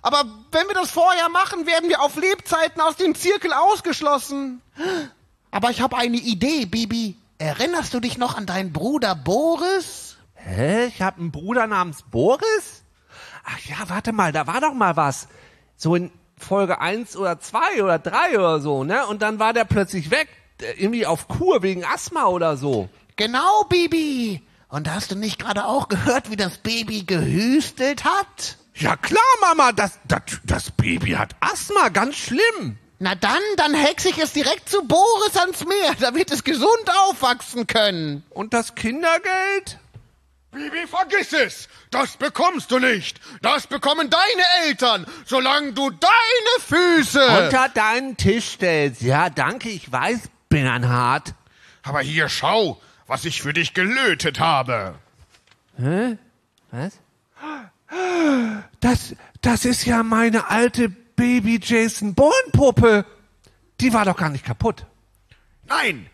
[0.06, 4.62] Aber wenn wir das vorher machen, werden wir auf Lebzeiten aus dem Zirkel ausgeschlossen.
[5.50, 7.16] Aber ich habe eine Idee, Bibi.
[7.38, 10.16] Erinnerst du dich noch an deinen Bruder Boris?
[10.34, 10.86] Hä?
[10.86, 12.84] Ich hab einen Bruder namens Boris?
[13.44, 15.26] Ach ja, warte mal, da war doch mal was.
[15.76, 19.06] So in Folge 1 oder 2 oder 3 oder so, ne?
[19.08, 20.28] Und dann war der plötzlich weg.
[20.62, 22.88] äh, Irgendwie auf Kur wegen Asthma oder so.
[23.16, 24.40] Genau, Bibi.
[24.68, 28.58] Und hast du nicht gerade auch gehört, wie das Baby gehüstelt hat?
[28.78, 32.78] Ja klar, Mama, das, das, das Baby hat Asthma, ganz schlimm.
[32.98, 37.66] Na dann, dann hexe ich es direkt zu Boris ans Meer, damit es gesund aufwachsen
[37.66, 38.22] können.
[38.30, 39.78] Und das Kindergeld?
[40.52, 41.68] Bibi, vergiss es!
[41.90, 43.20] Das bekommst du nicht!
[43.42, 47.44] Das bekommen deine Eltern, solange du deine Füße...
[47.44, 49.02] Unter deinen Tisch stellst.
[49.02, 51.34] Ja, danke, ich weiß, bin ein Hart.
[51.82, 54.94] Aber hier schau, was ich für dich gelötet habe.
[55.76, 56.98] Was?
[58.80, 63.04] Das, das ist ja meine alte Baby Jason Bourne Puppe.
[63.80, 64.86] Die war doch gar nicht kaputt.
[65.66, 66.06] Nein,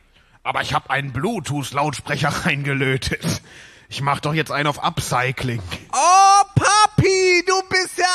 [0.42, 3.42] aber ich habe einen Bluetooth-Lautsprecher reingelötet.
[3.88, 5.60] Ich mach doch jetzt einen auf Upcycling.
[5.92, 8.06] Oh, Papi, du bist der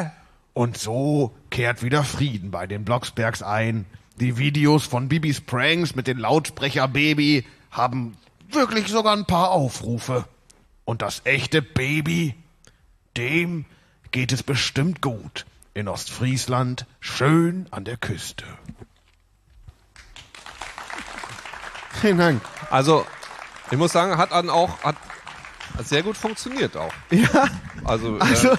[0.00, 0.12] Allerbeste!
[0.54, 3.84] Und so kehrt wieder Frieden bei den Blocksbergs ein.
[4.20, 8.16] Die Videos von Bibis Pranks mit dem Lautsprecher Baby haben
[8.50, 10.24] wirklich sogar ein paar Aufrufe.
[10.84, 12.34] Und das echte Baby,
[13.16, 13.64] dem
[14.10, 15.46] geht es bestimmt gut.
[15.72, 18.44] In Ostfriesland, schön an der Küste.
[22.00, 22.42] Vielen Dank.
[22.70, 23.06] Also,
[23.70, 24.96] ich muss sagen, hat dann auch, hat,
[25.76, 26.92] hat sehr gut funktioniert auch.
[27.10, 27.48] Ja,
[27.84, 28.56] Also, Äh,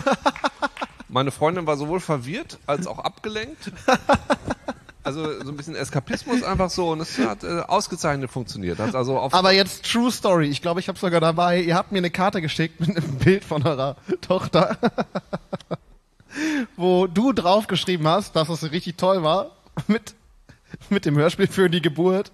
[1.08, 3.72] meine Freundin war sowohl verwirrt als auch abgelenkt.
[5.06, 8.80] Also so ein bisschen Eskapismus einfach so und es hat äh, ausgezeichnet funktioniert.
[8.80, 10.48] Hat also auf aber jetzt True Story.
[10.48, 11.62] Ich glaube, ich habe sogar dabei.
[11.62, 14.78] Ihr habt mir eine Karte geschickt mit einem Bild von eurer Tochter,
[16.76, 19.52] wo du draufgeschrieben hast, dass es richtig toll war
[19.88, 20.15] mit
[20.89, 22.32] mit dem Hörspiel für die Geburt.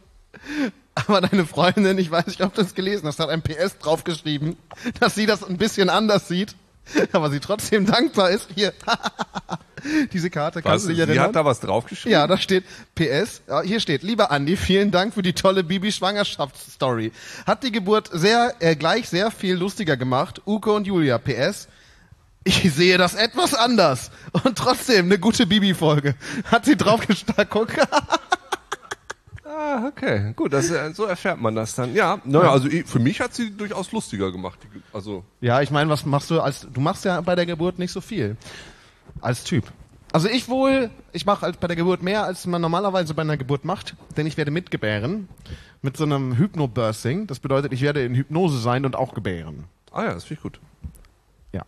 [0.95, 4.57] Aber deine Freundin, ich weiß nicht, ob du es gelesen hast, hat ein PS draufgeschrieben,
[4.99, 6.55] dass sie das ein bisschen anders sieht,
[7.11, 8.49] aber sie trotzdem dankbar ist.
[8.55, 8.73] Hier,
[10.13, 11.25] diese Karte kannst du dich erinnern.
[11.27, 12.11] hat da was draufgeschrieben.
[12.11, 12.63] Ja, da steht
[12.95, 13.41] PS.
[13.63, 17.11] Hier steht, lieber Andi, vielen Dank für die tolle Bibi-Schwangerschaftsstory.
[17.45, 20.41] Hat die Geburt sehr äh, gleich sehr viel lustiger gemacht.
[20.45, 21.67] Uke und Julia, PS.
[22.43, 24.09] Ich sehe das etwas anders.
[24.43, 26.15] Und trotzdem eine gute Bibi-Folge.
[26.45, 27.47] Hat sie draufgestanden.
[27.49, 27.69] Guck.
[29.43, 31.93] Ah, okay, gut, das, äh, so erfährt man das dann.
[31.93, 34.59] Ja, naja, also für mich hat sie durchaus lustiger gemacht.
[34.63, 37.45] Die Ge- Also Ja, ich meine, was machst du als, du machst ja bei der
[37.45, 38.37] Geburt nicht so viel.
[39.21, 39.65] Als Typ.
[40.13, 43.37] Also ich wohl, ich mache als bei der Geburt mehr, als man normalerweise bei einer
[43.37, 45.29] Geburt macht, denn ich werde mitgebären.
[45.81, 47.27] Mit so einem Hypnobirthing.
[47.27, 49.63] Das bedeutet, ich werde in Hypnose sein und auch gebären.
[49.91, 50.59] ah ja, das finde ich gut.
[51.53, 51.63] Ja.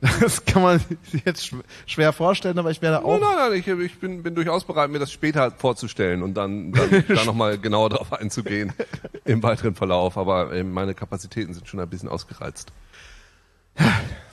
[0.20, 3.18] Das kann man sich jetzt schw- schwer vorstellen, aber ich werde auch.
[3.18, 6.70] Nein, nein, nein, ich, ich bin, bin durchaus bereit, mir das später vorzustellen und dann,
[6.70, 8.72] dann, dann nochmal genauer darauf einzugehen
[9.24, 10.16] im weiteren Verlauf.
[10.16, 12.70] Aber äh, meine Kapazitäten sind schon ein bisschen ausgereizt.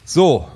[0.03, 0.47] So,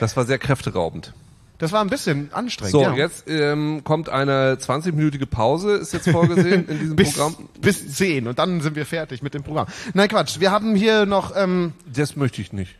[0.00, 1.12] Das war sehr kräfteraubend.
[1.58, 2.72] Das war ein bisschen anstrengend.
[2.72, 2.94] So, ja.
[2.94, 7.48] jetzt ähm, kommt eine 20-minütige Pause, ist jetzt vorgesehen in diesem bis, Programm.
[7.60, 9.66] bis 10 und dann sind wir fertig mit dem Programm.
[9.94, 10.38] Nein, Quatsch.
[10.38, 12.74] Wir haben hier noch, ähm, Das möchte ich nicht.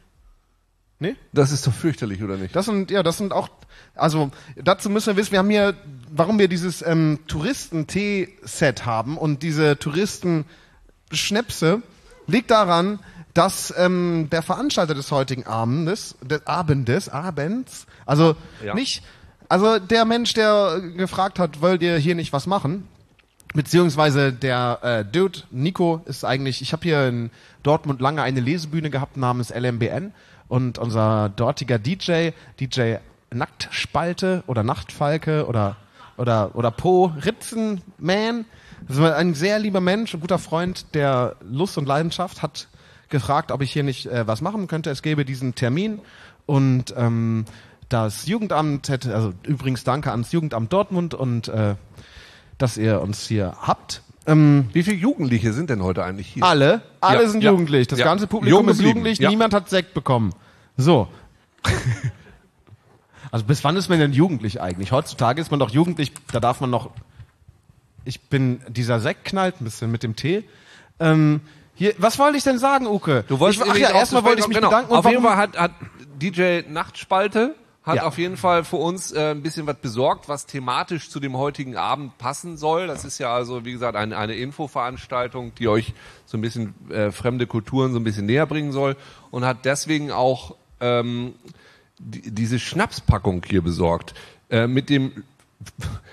[0.99, 1.17] nee?
[1.33, 2.55] Das ist doch fürchterlich, oder nicht?
[2.55, 3.49] Das sind, ja, das sind auch,
[3.95, 4.31] also
[4.63, 5.73] dazu müssen wir wissen, wir haben hier,
[6.11, 11.81] warum wir dieses ähm, Touristen-Tee-Set haben und diese Touristen-Schnäpse,
[12.27, 12.99] liegt daran,
[13.37, 18.75] dass ähm, der Veranstalter des heutigen Abendes, des Abendes, Abends, also Ja.
[18.75, 19.03] nicht,
[19.49, 22.89] also der Mensch, der gefragt hat, wollt ihr hier nicht was machen?
[23.55, 27.31] Beziehungsweise der äh, Dude, Nico, ist eigentlich, ich habe hier in
[27.63, 30.13] Dortmund lange eine Lesebühne gehabt namens LMBN
[30.49, 32.97] und unser dortiger DJ, DJ
[33.33, 35.77] Nacktspalte oder Nachtfalke oder
[36.17, 38.47] oder oder Po Ritzenman,
[38.89, 42.69] das war ein sehr lieber Mensch, ein guter Freund der Lust und Leidenschaft, hat
[43.09, 44.91] gefragt, ob ich hier nicht äh, was machen könnte.
[44.91, 46.01] Es gäbe diesen Termin
[46.47, 47.45] und ähm,
[47.89, 51.77] das Jugendamt hätte, also übrigens danke ans Jugendamt Dortmund und äh,
[52.59, 54.03] dass ihr uns hier habt.
[54.27, 56.43] Ähm, Wie viele Jugendliche sind denn heute eigentlich hier?
[56.45, 57.53] alle, alle Ja, sind ja.
[57.53, 57.87] jugendlich.
[57.87, 58.05] Das Ja.
[58.05, 58.99] ganze Publikum Jung ist geblieben.
[59.07, 59.21] jugendlich.
[59.29, 60.33] Niemand hat Sekt bekommen.
[60.77, 61.07] So.
[63.31, 64.93] also bis wann ist man denn jugendlich eigentlich?
[64.93, 66.13] Heutzutage ist man doch jugendlich.
[66.33, 66.91] Da darf man noch.
[68.05, 70.45] Ich bin dieser Sekt knallt ein bisschen mit dem Tee.
[71.01, 71.41] Ähm,
[71.77, 73.25] hier, was wollte ich denn sagen, Uke?
[73.29, 74.71] Du wolltest ich, ach ja, erstmal wollte ich mich kommen.
[74.71, 74.89] bedanken.
[74.89, 74.99] Genau.
[74.99, 75.73] Auf und jeden Fall hat, hat
[76.21, 78.03] DJ Nachtspalte hat Ja.
[78.03, 81.77] auf jeden Fall für uns äh, ein bisschen was besorgt, was thematisch zu dem heutigen
[81.77, 82.89] Abend passen soll.
[82.89, 87.13] Das ist ja also, wie gesagt, eine, eine Infoveranstaltung, die euch so ein bisschen äh,
[87.13, 88.97] fremde Kulturen so ein bisschen näher bringen soll
[89.31, 91.35] und hat deswegen auch ähm,
[92.01, 94.15] die, diese Schnapspackung hier besorgt.
[94.51, 95.23] Äh, mit dem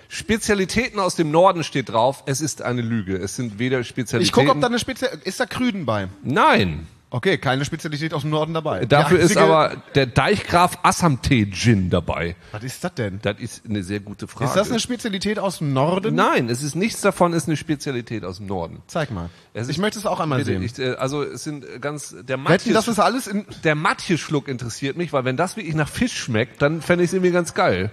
[0.09, 3.17] Spezialitäten aus dem Norden steht drauf, es ist eine Lüge.
[3.17, 4.23] Es sind weder Spezialitäten.
[4.23, 5.17] ich gucke, ob da eine Spezial.
[5.23, 6.07] Ist da Krüden bei?
[6.23, 6.87] Nein.
[7.09, 8.85] Okay, keine Spezialität aus dem Norden dabei.
[8.85, 12.35] Dafür ist aber der Deichgraf Assamtee Gin dabei.
[12.51, 13.19] Was ist das denn?
[13.21, 14.45] Das ist eine sehr gute Frage.
[14.45, 16.15] Ist das eine Spezialität aus dem Norden?
[16.15, 18.81] Nein, es ist nichts davon, ist eine Spezialität aus dem Norden.
[18.87, 19.29] Zeig mal.
[19.53, 20.63] Es ist- ich möchte es auch einmal Bitte, sehen.
[20.63, 23.45] ich, äh, also es sind äh, ganz der Wetten, das ist alles in.
[23.63, 27.13] der Matjes-Schluck interessiert mich, weil wenn das wirklich nach Fisch schmeckt, dann fände ich es
[27.13, 27.91] irgendwie ganz geil.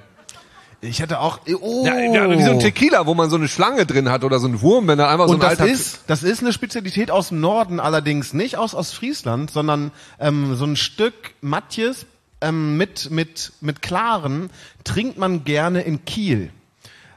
[0.83, 1.41] Ich hätte auch.
[1.61, 1.85] Oh.
[1.87, 4.49] Ja, ja, wie so ein Tequila, wo man so eine Schlange drin hat oder so
[4.49, 7.11] ein Wurm, wenn da einfach so Und ein das alter ist, das ist eine Spezialität
[7.11, 12.07] aus dem Norden, allerdings nicht aus Ostfriesland, sondern ähm, so ein Stück Matjes
[12.41, 14.49] ähm, mit, mit, mit Klaren
[14.85, 16.51] trinkt man gerne in Kiel.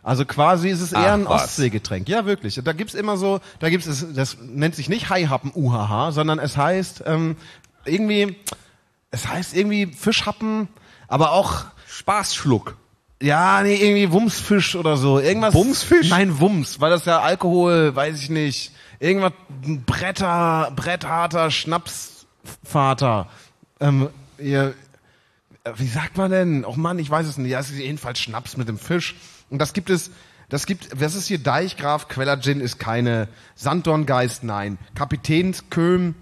[0.04, 1.46] Also quasi ist es eher Ach, ein was.
[1.46, 2.10] Ostseegetränk.
[2.10, 2.60] Ja, wirklich.
[2.62, 6.58] Da gibt's immer so, da gibt's es, das nennt sich nicht Haihappen UHH, sondern es
[6.58, 7.38] heißt ähm,
[7.86, 8.36] irgendwie,
[9.12, 10.68] es heißt irgendwie Fischhappen,
[11.08, 12.76] aber auch Spaßschluck.
[13.22, 15.20] Ja, nee, irgendwie Wumsfisch oder so.
[15.20, 15.54] Irgendwas.
[15.54, 16.10] Wumsfisch?
[16.10, 18.72] Nein, Wums, weil das ja Alkohol, weiß ich nicht.
[19.00, 19.34] Irgendwas,
[19.66, 23.30] ein Bretter, brettharter Schnapsvater.
[23.80, 24.74] Ähm, ihr,
[25.64, 26.66] äh, wie sagt man denn?
[26.66, 27.52] Oh Mann, ich weiß es nicht.
[27.52, 29.16] Ja, es ist jedenfalls Schnaps mit dem Fisch.
[29.50, 30.12] Und das gibt es,
[30.50, 34.78] das gibt, was ist hier Deichgraf, Queller Gin ist keine, Sanddorngeist, nein.
[34.96, 36.16] Kapitänsköhm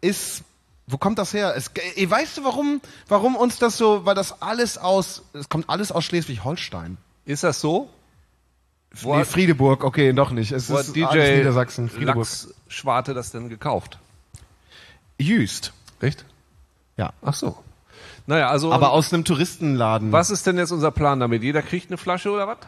[0.00, 0.44] ist,
[0.92, 1.54] wo kommt das her?
[1.56, 5.68] Es, ey, weißt du, warum, warum uns das so, weil das alles aus, es kommt
[5.68, 6.98] alles aus Schleswig-Holstein.
[7.24, 7.88] Ist das so?
[8.94, 10.52] Wo Nee, Friedeburg, okay, doch nicht.
[10.52, 12.16] Es ist hat alles DJ Niedersachsen, Friedeburg.
[12.16, 13.98] Lachs Schwarte das denn gekauft?
[15.18, 15.72] Jüst.
[16.00, 16.24] Echt?
[16.96, 17.12] Ja.
[17.22, 17.56] Ach so.
[18.26, 20.12] Naja, also Aber aus einem Touristenladen.
[20.12, 21.42] Was ist denn jetzt unser Plan damit?
[21.42, 22.58] Jeder kriegt eine Flasche oder was?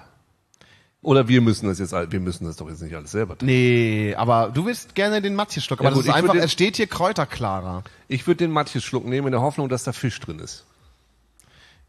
[1.04, 3.46] Oder wir müssen das jetzt, wir müssen das doch jetzt nicht alles selber tun.
[3.46, 5.80] Nee, aber du willst gerne den Matjes-Schluck.
[5.80, 7.84] Aber Ja, gut, das ist einfach, es steht hier Kräuterklarer.
[8.08, 10.64] Ich würde den Matjes-Schluck nehmen in der Hoffnung, dass da Fisch drin ist.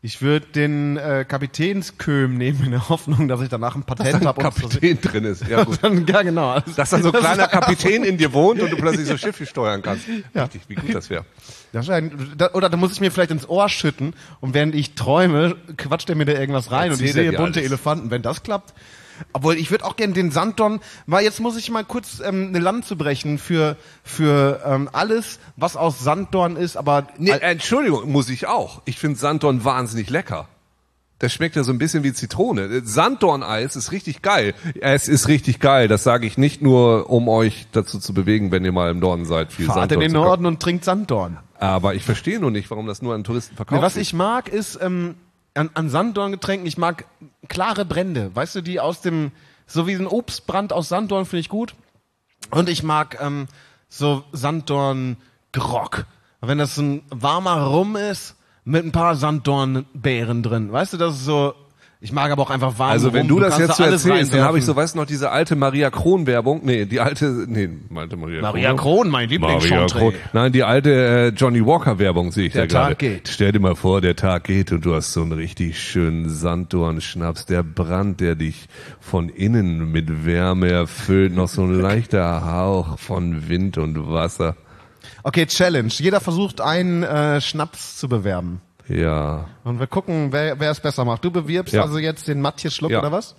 [0.01, 4.39] Ich würde den äh, Kapitänsköhm nehmen in der Hoffnung, dass ich danach ein Patent habe.
[4.39, 5.47] Kapitän drin ist.
[5.47, 5.80] Ja, gut.
[6.08, 6.60] ja, genau.
[6.75, 9.82] Dass dann so ein kleiner Kapitän in dir wohnt und du plötzlich so Schiffe steuern
[9.82, 10.06] kannst.
[10.36, 10.43] Ja.
[10.43, 11.25] Richtig, wie gut das wäre.
[11.73, 15.56] Ein- da, oder da muss ich mir vielleicht ins Ohr schütten und während ich träume,
[15.78, 17.71] quatscht er mir da irgendwas rein und ich sehe bunte alles.
[17.71, 18.12] Elefanten.
[18.12, 18.75] Wenn das klappt.
[19.34, 22.60] Obwohl, ich würde auch gerne den Sanddorn, weil jetzt muss ich mal kurz ähm, eine
[22.60, 28.47] Lanze brechen für, für ähm, alles, was aus Sanddorn ist, aber Nee, Entschuldigung, muss ich
[28.47, 28.82] auch.
[28.86, 30.47] Ich finde Sanddorn wahnsinnig lecker.
[31.19, 32.82] Das schmeckt ja so ein bisschen wie Zitrone.
[32.84, 34.54] Sanddorn-Eis ist richtig geil.
[34.82, 35.88] Es ist richtig geil.
[35.88, 39.23] Das sage ich nicht nur, um euch dazu zu bewegen, wenn ihr mal im Norden
[39.23, 40.28] seid, viel fahrt in Sanddorn den zu kaufen.
[40.28, 41.38] Norden und trinkt Sanddorn.
[41.58, 44.06] Aber ich verstehe nur nicht, warum das nur an Touristen verkauft was wird.
[44.06, 45.15] ich mag, ist ähm,
[45.54, 47.06] an, an Sanddorngetränken, ich mag
[47.47, 48.36] klare Brände.
[48.36, 49.31] Weißt du, die aus dem,
[49.67, 51.75] so wie ein Obstbrand aus Sanddorn finde ich gut.
[52.51, 53.47] Und ich mag ähm,
[53.89, 56.05] so Sanddorn-Grog.
[56.41, 60.71] Wenn das ein warmer Rum ist, mit ein paar Sanddornbeeren drin.
[60.71, 61.53] Weißt du, das ist so,
[62.01, 62.91] Ich mag aber auch einfach warm.
[62.91, 63.29] Also wenn rum.
[63.29, 65.05] du das kannst jetzt da so alles erzählst, dann habe ich so, weißt du noch,
[65.05, 69.29] diese alte Maria Kron Werbung, nee, die alte, nee, alte Maria, Maria Kron, mein Maria
[69.29, 69.99] Lieblingschantre.
[69.99, 70.13] Kron.
[70.34, 72.89] Nein, die alte äh, Johnny Walker Werbung sehe ich Der da gerade.
[72.91, 73.27] Tag geht.
[73.29, 77.45] Stell dir mal vor, der Tag geht und du hast so einen richtig schönen Sanddornschnaps,
[77.45, 78.67] der Brand, der dich
[78.99, 84.55] von innen mit Wärme erfüllt, noch so ein leichter Hauch von Wind und Wasser.
[85.23, 85.89] Okay, Challenge.
[85.89, 88.62] Jeder versucht einen äh, Schnaps zu bewerben.
[88.88, 89.45] Ja.
[89.63, 91.24] Und wir gucken, wer, wer es besser macht.
[91.26, 91.82] Du bewirbst Ja.
[91.82, 93.00] also jetzt den Matthias Schluck Ja.
[93.00, 93.36] oder was?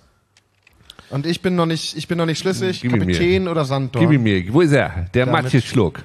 [1.09, 2.81] Und ich bin noch nicht, ich bin noch nicht schlüssig.
[2.81, 4.11] Gib Kapitän oder Gib Sanddorn.
[4.11, 4.53] ihn mir.
[4.53, 5.05] Wo ist er?
[5.13, 5.99] Der Damit- Matthias Schluck.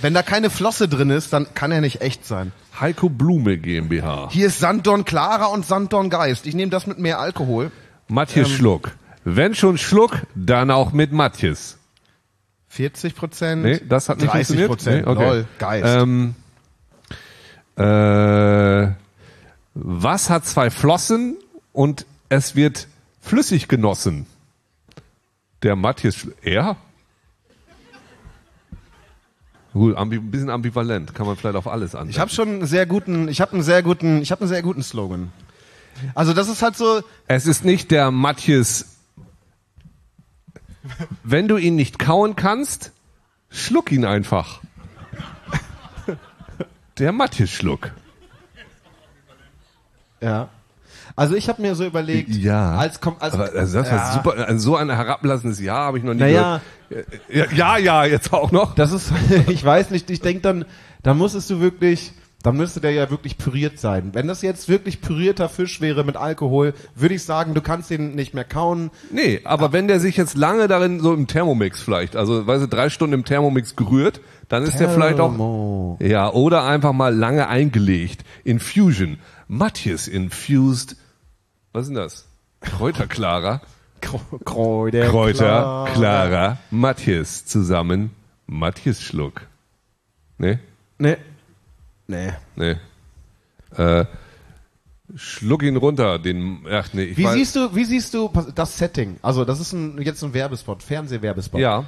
[0.00, 2.50] Wenn da keine Flosse drin ist, dann kann er nicht echt sein.
[2.80, 4.28] Heiko Blume GmbH.
[4.32, 6.46] Hier ist Sanddorn Clara und Sanddorn Geist.
[6.46, 7.70] Ich nehme das mit mehr Alkohol.
[8.08, 8.54] Matthias Ähm.
[8.56, 8.92] Schluck.
[9.24, 11.78] Wenn schon Schluck, dann auch mit Matthias.
[12.68, 13.62] 40 Prozent.
[13.62, 14.68] Nee, das hat nicht 30 funktioniert.
[14.68, 15.06] Prozent.
[15.06, 15.24] Nee, okay.
[15.28, 15.86] Lol, Geist.
[16.02, 16.34] Ähm,
[17.76, 18.92] äh,
[19.74, 21.36] was hat zwei Flossen
[21.72, 22.88] und es wird
[23.20, 24.26] flüssig genossen?
[25.62, 26.76] Der Matthias, er?
[29.72, 32.10] Gut, ambi ein bisschen ambivalent, kann man vielleicht auf alles anwenden.
[32.10, 34.62] Ich habe schon einen sehr guten, ich habe einen sehr guten, ich habe einen sehr
[34.62, 35.30] guten Slogan.
[36.14, 38.96] Also das ist halt so, Es ist nicht der Matthias.
[41.24, 42.92] Wenn du ihn nicht kauen kannst,
[43.50, 44.60] schluck ihn einfach.
[46.98, 47.90] Der Matthias Schluck.
[50.20, 50.48] ja.
[51.14, 53.96] Also ich habe mir so überlegt, als kommt, als, Aber also das ja.
[53.96, 54.46] war super.
[54.48, 56.60] Also so ein herablassendes Ja habe ich noch nie Naja.
[56.90, 57.06] gehört.
[57.30, 58.74] Ja, ja, ja, jetzt auch noch.
[58.74, 59.12] Das ist,
[59.48, 60.66] ich weiß nicht, ich denke dann,
[61.02, 62.12] da musstest du wirklich,
[62.46, 64.10] dann müsste der ja wirklich püriert sein.
[64.12, 68.14] Wenn das jetzt wirklich pürierter Fisch wäre mit Alkohol, würde ich sagen, du kannst den
[68.14, 68.92] nicht mehr kauen.
[69.10, 72.68] Nee, aber wenn der sich jetzt lange darin so im Thermomix vielleicht, also weißt du,
[72.68, 75.98] drei Stunden im Thermomix gerührt, dann ist der vielleicht auch Thermo.
[76.00, 78.24] ja oder einfach mal lange eingelegt.
[78.44, 80.94] Infusion, Matthias infused.
[81.72, 82.26] Was ist denn das?
[82.60, 83.60] Kräuterklarer,
[84.44, 88.10] Kräuter, Kräuter, Clara, Matthias zusammen,
[88.46, 89.42] Matthias Schluck.
[90.38, 90.60] Nee,
[90.98, 91.16] Nee.
[92.06, 92.32] Nee.
[92.54, 92.76] nee.
[93.76, 94.04] Äh,
[95.16, 98.78] schluck ihn runter, den, ach nee, ich Wie weiß, siehst du, wie siehst du das
[98.78, 99.18] Setting?
[99.22, 101.60] Also, das ist ein, jetzt ein Werbespot, Fernsehwerbespot.
[101.60, 101.84] ja.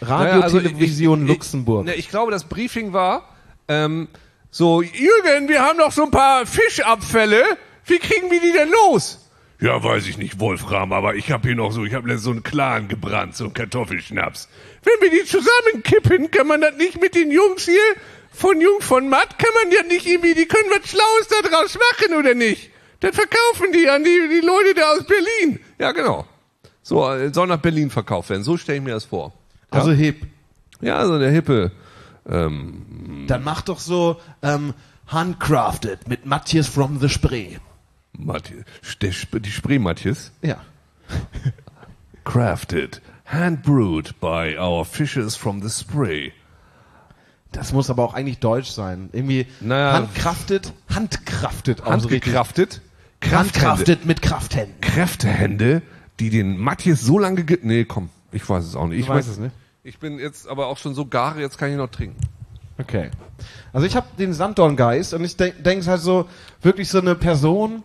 [0.00, 1.88] Radio, Naja, also Television, ich- Luxemburg.
[1.88, 3.28] Ich, ich glaube, das Briefing war,
[3.68, 4.08] ähm,
[4.50, 7.42] so, Jürgen, wir haben noch so ein paar Fischabfälle.
[7.86, 9.18] Wie kriegen wir die denn los?
[9.60, 12.42] Ja, weiß ich nicht, Wolfram, aber ich habe hier noch so, ich habe so einen
[12.42, 14.48] Clan gebrannt, so einen Kartoffelschnaps.
[14.82, 17.80] Wenn wir die zusammenkippen, kann man das nicht mit den Jungs hier
[18.32, 21.78] von Jung von Matt, kann man ja nicht irgendwie, die können was Schlaues da draus
[21.78, 22.70] machen, oder nicht?
[23.00, 25.60] Das verkaufen die an die, die Leute da aus Berlin.
[25.78, 26.26] Ja, genau.
[26.82, 28.42] So, äh, soll nach Berlin verkauft werden.
[28.42, 29.32] So stelle ich mir das vor.
[29.70, 30.26] Also hip.
[30.80, 31.72] Ja, so der hippe.
[32.28, 34.74] Ähm, Dann mach doch so, ähm,
[35.08, 37.56] handcrafted mit Matthias from the Spree.
[38.12, 38.64] Matthias,
[39.00, 40.32] die Spree Matthias.
[40.42, 40.58] Ja.
[42.24, 46.32] Crafted, hand brewed by our fishers from the Spree.
[47.52, 49.10] Das muss aber auch eigentlich deutsch sein.
[49.12, 49.92] Irgendwie Naja.
[49.92, 51.84] handkraftet, handkraftet.
[51.84, 52.80] Handgekraftet.
[53.20, 53.38] Krafthände.
[53.38, 54.80] Handkraftet mit Krafthänden.
[54.80, 55.82] Kräftehände,
[56.18, 59.00] die den Matthias so lange ge Nee, komm, ich weiß es auch nicht.
[59.00, 59.54] Ich Du weißt es nicht?
[59.84, 62.16] Ich bin jetzt aber auch schon so gar, jetzt kann ich noch trinken.
[62.78, 63.10] Okay.
[63.72, 66.26] Also ich habe den Sanddorngeist und ich denke denk halt so,
[66.62, 67.82] wirklich so eine Person,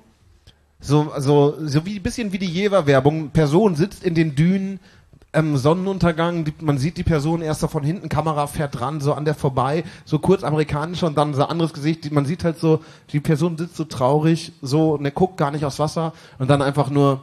[0.79, 4.79] so, so, so wie, bisschen wie die Jever-Werbung, Person sitzt in den Dünen,
[5.33, 9.13] ähm, Sonnenuntergang, die, man sieht die Person erst so von hinten, Kamera fährt dran, so
[9.13, 12.59] an der vorbei, so kurz amerikanisch und dann so anderes Gesicht, die, man sieht halt
[12.59, 16.61] so, die Person sitzt so traurig, so, er guckt gar nicht aufs Wasser und dann
[16.61, 17.21] einfach nur,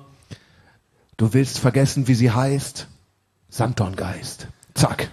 [1.17, 2.89] du willst vergessen, wie sie heißt,
[3.49, 4.49] Sanddorngeist.
[4.75, 5.11] Zack.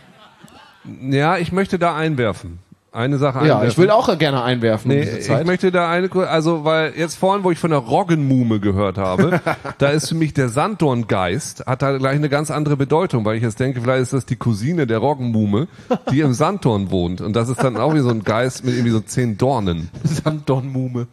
[1.02, 2.60] Ja, ich möchte da einwerfen.
[2.94, 3.70] Eine Sache Ja, einwerfen.
[3.70, 5.42] ich will auch gerne einwerfen Nee, Zeit.
[5.42, 9.40] ich möchte da eine, also weil jetzt vorhin, wo ich von der Roggenmume gehört habe,
[9.78, 13.44] da ist für mich der Sanddorngeist, hat da gleich eine ganz andere Bedeutung, weil ich
[13.44, 15.70] jetzt denke, vielleicht ist das die Cousine der Roggenmume,
[16.12, 18.92] die im Sanddorn wohnt und das ist dann auch wie so ein Geist mit irgendwie
[18.92, 19.90] so zehn Dornen.
[20.04, 21.08] Sanddornmume.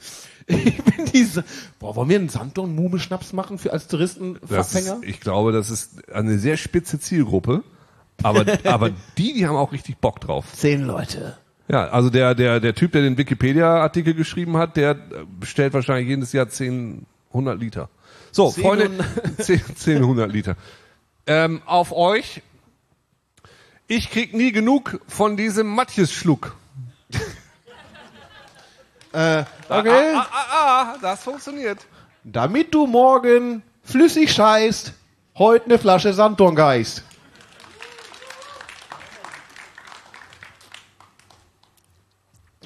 [0.49, 1.45] Ich bin diese.
[1.79, 4.95] Boah, wollen wir einen Sanddornmume-Schnaps machen für als Touristenverfänger?
[5.03, 7.62] ist, ich glaube, das ist eine sehr spitze Zielgruppe,
[8.22, 10.47] aber, aber die, die haben auch richtig Bock drauf.
[10.55, 11.37] Zehn Leute.
[11.69, 14.95] Ja, also der, der, der Typ, der den Wikipedia-Artikel geschrieben hat, der
[15.39, 17.89] bestellt wahrscheinlich jedes Jahr 10, 100 Liter.
[18.33, 20.57] So, Zehn Freunde, und- 10, 10, 100 Liter.
[21.27, 22.43] Ähm, auf euch.
[23.87, 26.57] Ich krieg nie genug von diesem Matthias-Schluck.
[27.11, 27.23] Okay.
[29.71, 31.79] Ah, ah, ah, das funktioniert.
[32.25, 34.93] Damit du morgen flüssig scheißt,
[35.39, 37.03] heute eine Flasche Sanddorngeist.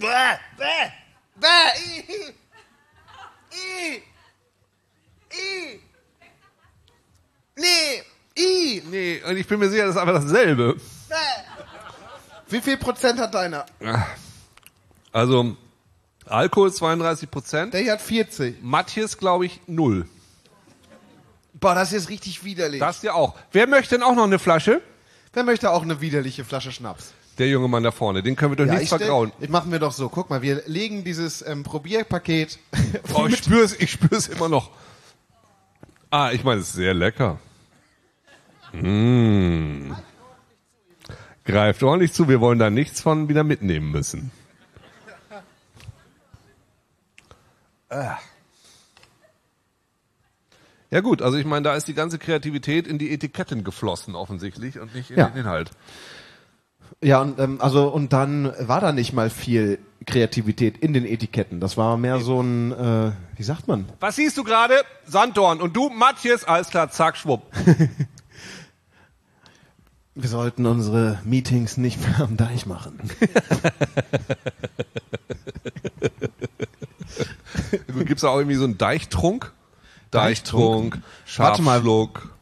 [0.03, 0.91] Bäh, bäh,
[1.37, 1.49] bäh.
[1.79, 2.35] I,
[3.53, 4.03] I,
[5.33, 5.81] I.
[7.57, 8.03] Nee,
[8.37, 8.83] I.
[8.91, 10.75] Nee, und ich bin mir sicher, das ist einfach dasselbe.
[11.09, 11.15] Bäh.
[12.49, 13.65] Wie viel Prozent hat deiner?
[15.13, 15.57] Also,
[16.27, 17.73] Alkohol 32 Prozent.
[17.73, 18.61] Der hier hat 40.
[18.61, 20.09] Matthias, glaube ich, 0.
[21.55, 22.81] Boah, das ist jetzt richtig widerlich.
[22.81, 23.37] Das ja auch.
[23.53, 24.83] Wer möchte denn auch noch eine Flasche?
[25.33, 27.13] Wer möchte auch eine widerliche Flasche Schnaps?
[27.39, 29.33] Der junge Mann da vorne, den können wir doch Ja, nicht ich stell- vergrauen.
[29.41, 30.09] Ich machen wir doch so.
[30.09, 32.59] Guck mal, wir legen dieses ähm, Probierpaket.
[33.15, 34.71] Oh, ich spür's, ich spür's immer noch.
[36.11, 37.39] Ah, ich meine, es ist sehr lecker.
[38.73, 39.97] Mmh.
[41.45, 44.31] Greift ordentlich zu, wir wollen da nichts von wieder mitnehmen müssen.
[47.89, 48.17] Ah.
[50.91, 54.79] Ja gut, also ich meine, da ist die ganze Kreativität in die Etiketten geflossen offensichtlich
[54.79, 55.29] und nicht in Ja.
[55.29, 55.71] den Inhalt.
[57.01, 61.61] Ja, und, ähm, also, und dann war da nicht mal viel Kreativität in den Etiketten.
[61.61, 63.89] Das war mehr so ein, äh, wie sagt man?
[64.01, 64.75] Was siehst du gerade?
[65.07, 65.61] Sanddorn.
[65.61, 67.43] Und du, Matthias, alles klar, zack, schwupp.
[70.15, 73.01] Wir sollten unsere Meetings nicht mehr am Deich machen.
[78.05, 79.53] Gibt's da auch irgendwie so einen Deichtrunk?
[80.11, 80.97] Deichtrunk.
[80.97, 81.83] Deichtrunk, Warte mal.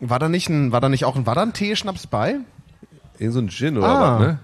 [0.01, 2.41] War da nicht ein, war da nicht auch ein, war da ein Teeschnaps bei?
[3.21, 4.19] Irgend so ein Gin oder Ah.
[4.19, 4.39] was, ne?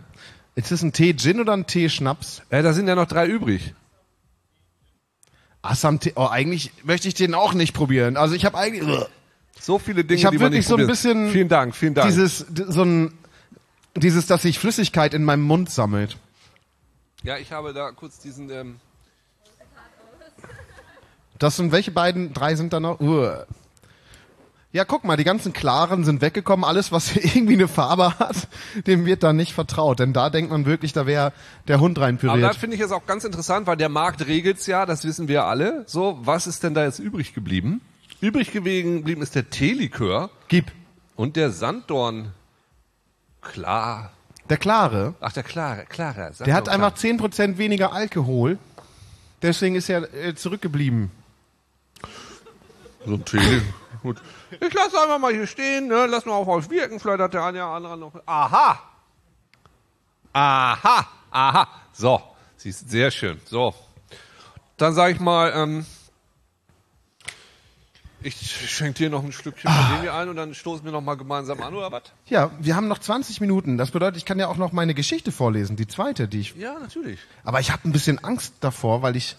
[0.55, 2.43] Ist das ein Tee-Gin oder ein Tee-Schnaps?
[2.51, 3.74] Äh, da sind ja noch drei übrig.
[5.62, 8.16] Assam-Tee, oh, eigentlich möchte ich den auch nicht probieren.
[8.16, 8.85] Also ich habe eigentlich,
[9.59, 11.95] So viele Dinge, Ich hab die man wirklich nicht so ein bisschen Vielen Dank, vielen
[11.95, 12.09] Dank.
[12.09, 13.12] dieses, so ein,
[13.97, 16.16] dieses, dass sich Flüssigkeit in meinem Mund sammelt.
[17.24, 18.77] ja, ich habe da kurz diesen, ähm,
[21.39, 23.01] Das sind, welche beiden, drei sind da noch?
[23.01, 23.47] Uah.
[24.77, 26.62] Ja, guck mal, die ganzen Klaren sind weggekommen.
[26.62, 28.47] Alles, was irgendwie eine Farbe hat,
[28.87, 30.01] dem wird da nicht vertraut.
[30.01, 31.33] Denn da denkt man wirklich, da wäre
[31.66, 32.57] der Hund aber da reinpüriert.
[32.57, 35.85] finde ich es auch ganz interessant, weil der Markt regelt's ja, das wissen wir alle.
[35.87, 37.81] So, was ist denn da jetzt übrig geblieben?
[38.20, 40.70] Übrig geblieben ist der Teelikör Gib.
[41.14, 42.33] und der Sanddorn.
[43.41, 44.12] Klar.
[44.51, 46.33] Der Klare, Ach, der Klare, Klare.
[46.45, 48.59] der hat einfach 10% weniger Alkohol.
[49.41, 51.11] Deswegen ist er äh, zurückgeblieben.
[53.07, 53.62] So ein Tee.
[54.03, 54.22] Gut.
[54.51, 56.07] Ich lasse einfach mal hier stehen, ne?
[56.07, 57.01] lass mal auf euch wirken.
[57.01, 58.12] Vielleicht hat der eine oder andere noch.
[58.26, 58.80] Aha!
[60.32, 61.07] Aha!
[61.30, 61.68] Aha!
[61.92, 62.20] So,
[62.57, 63.40] siehst sehr schön.
[63.44, 63.74] So.
[64.76, 65.86] Dann sage ich mal, ähm,
[68.26, 71.01] ich schenke dir noch ein Stückchen von dem hier ein und dann stoßen wir noch
[71.01, 72.03] mal gemeinsam an, oder was?
[72.26, 73.78] Ja, wir haben noch 20 Minuten.
[73.78, 76.78] Das bedeutet, ich kann ja auch noch meine Geschichte vorlesen, die zweite, die ich Ja,
[76.78, 77.20] natürlich.
[77.44, 79.36] Aber ich habe ein bisschen Angst davor, weil ich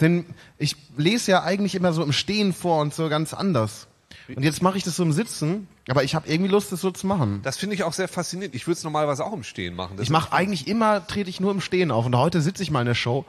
[0.00, 0.26] denn
[0.58, 3.86] ich lese ja eigentlich immer so im Stehen vor und so ganz anders.
[4.34, 6.90] Und jetzt mache ich das so im Sitzen, aber ich habe irgendwie Lust, das so
[6.90, 7.40] zu machen.
[7.42, 8.54] Das finde ich auch sehr faszinierend.
[8.54, 9.96] Ich würde es normalerweise auch im Stehen machen.
[9.96, 12.06] Das Ich mache eigentlich immer, trete ich nur im Stehen auf.
[12.06, 13.24] Und heute sitze ich mal in der Show.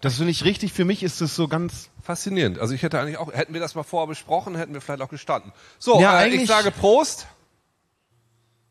[0.00, 1.90] Das finde ich richtig, für mich ist das so ganz.
[2.02, 2.58] faszinierend.
[2.58, 5.10] Also ich hätte eigentlich auch, hätten wir das mal vorher besprochen, hätten wir vielleicht auch
[5.10, 5.52] gestanden.
[5.78, 7.26] So, Ja, äh, ich eigentlich- sage Prost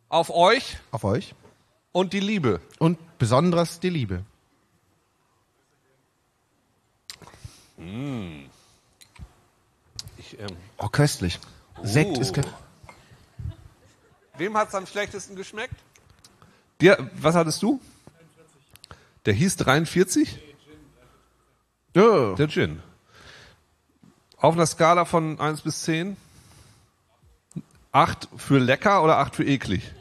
[0.09, 1.35] auf euch Auf euch.
[1.91, 2.59] und die Liebe.
[2.79, 4.23] Und besonders die Liebe.
[10.17, 11.39] Ich, ähm, Oh, köstlich.
[11.81, 12.21] Sekt Oh.
[12.21, 12.41] ist kö
[14.37, 15.75] wem hat's am schlechtesten geschmeckt?
[16.79, 17.81] Dir, was hattest du?
[19.25, 20.39] Der hieß 43?
[21.93, 22.35] Ja.
[22.35, 22.81] Der Gin.
[24.37, 26.15] Auf einer Skala von 1 bis 10?
[27.91, 29.91] 8 für lecker oder 8 für eklig?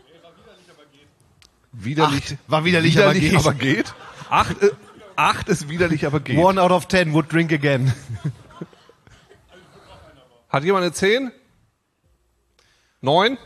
[1.72, 2.38] Widerlich, Acht.
[2.46, 3.34] War widerlich, aber geht.
[3.34, 3.92] aber geht.
[4.30, 4.70] 8, äh,
[5.18, 6.38] acht ist widerlich, aber geht.
[6.38, 7.92] One out of ten would drink again.
[10.48, 11.30] Hat jemand eine 10?
[13.02, 13.36] 9?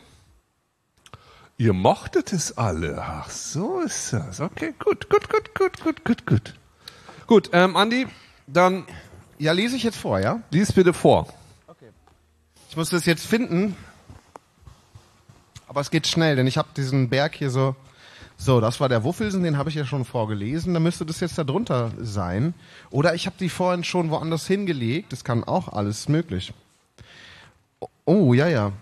[1.58, 3.02] Ihr mochtet es alle.
[3.02, 4.40] Ach, so ist das.
[4.40, 6.54] Okay, gut, gut, gut, gut, gut, gut, gut.
[7.26, 8.06] Gut, ähm, Andi,
[8.46, 8.86] dann
[9.38, 10.40] Ja, lese ich jetzt vor, ja?
[10.50, 11.26] lies bitte vor.
[12.68, 13.76] Ich muss das jetzt finden.
[15.68, 17.76] Aber es geht schnell, denn ich habe diesen Berg hier so.
[18.44, 20.74] So, das war der Wuffelsen, den habe ich ja schon vorgelesen.
[20.74, 22.54] Dann müsste das jetzt da drunter sein.
[22.90, 25.12] Oder ich habe die vorhin schon woanders hingelegt.
[25.12, 26.52] Das kann auch alles möglich.
[28.04, 28.72] Oh, ja, ja.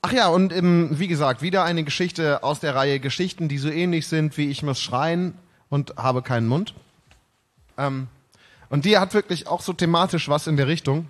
[0.00, 3.68] Ach ja, und ähm, wie gesagt, wieder eine Geschichte aus der Reihe Geschichten, die so
[3.68, 5.34] ähnlich sind wie Ich muss schreien
[5.68, 6.72] und habe keinen Mund.
[7.76, 8.08] Ähm,
[8.70, 11.08] und die hat wirklich auch so thematisch was in der Richtung.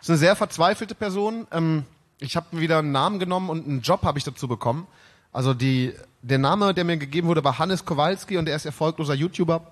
[0.00, 1.46] ist eine sehr verzweifelte Person.
[1.52, 1.84] Ähm,
[2.18, 4.88] ich habe wieder einen Namen genommen und einen Job habe ich dazu bekommen.
[5.32, 9.14] Also die, der Name, der mir gegeben wurde, war Hannes Kowalski und er ist erfolgloser
[9.14, 9.66] YouTuber.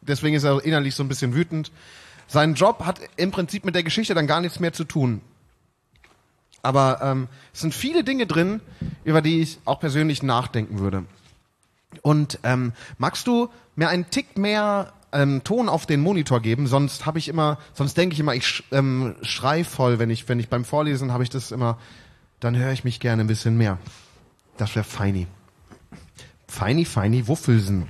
[0.00, 1.70] Deswegen ist er innerlich so ein bisschen wütend.
[2.26, 5.20] Sein Job hat im Prinzip mit der Geschichte dann gar nichts mehr zu tun.
[6.62, 8.60] Aber ähm, es sind viele Dinge drin,
[9.04, 11.04] über die ich auch persönlich nachdenken würde.
[12.00, 16.66] Und ähm, magst du mir einen Tick mehr ähm, Ton auf den Monitor geben?
[16.66, 20.28] Sonst habe ich immer, sonst denke ich immer, ich sch, ähm, schrei voll, wenn ich,
[20.28, 21.78] wenn ich beim Vorlesen habe ich das immer.
[22.40, 23.78] dann höre ich mich gerne ein bisschen mehr.
[24.62, 25.26] Das wäre feini.
[26.46, 27.88] Feini, feini, Wuffelsen.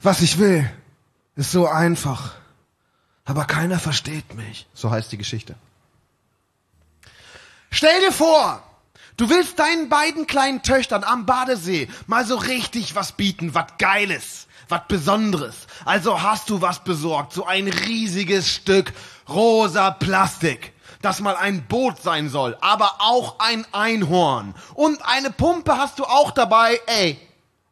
[0.00, 0.68] Was ich will,
[1.36, 2.34] ist so einfach.
[3.24, 4.66] Aber keiner versteht mich.
[4.74, 5.54] So heißt die Geschichte.
[7.70, 8.60] Stell dir vor,
[9.16, 14.48] du willst deinen beiden kleinen Töchtern am Badesee mal so richtig was bieten, was Geiles,
[14.68, 15.68] was Besonderes.
[15.84, 18.92] Also hast du was besorgt, so ein riesiges Stück
[19.28, 20.71] rosa Plastik,
[21.02, 24.54] das mal ein Boot sein soll, aber auch ein Einhorn.
[24.74, 27.18] Und eine Pumpe hast du auch dabei, ey.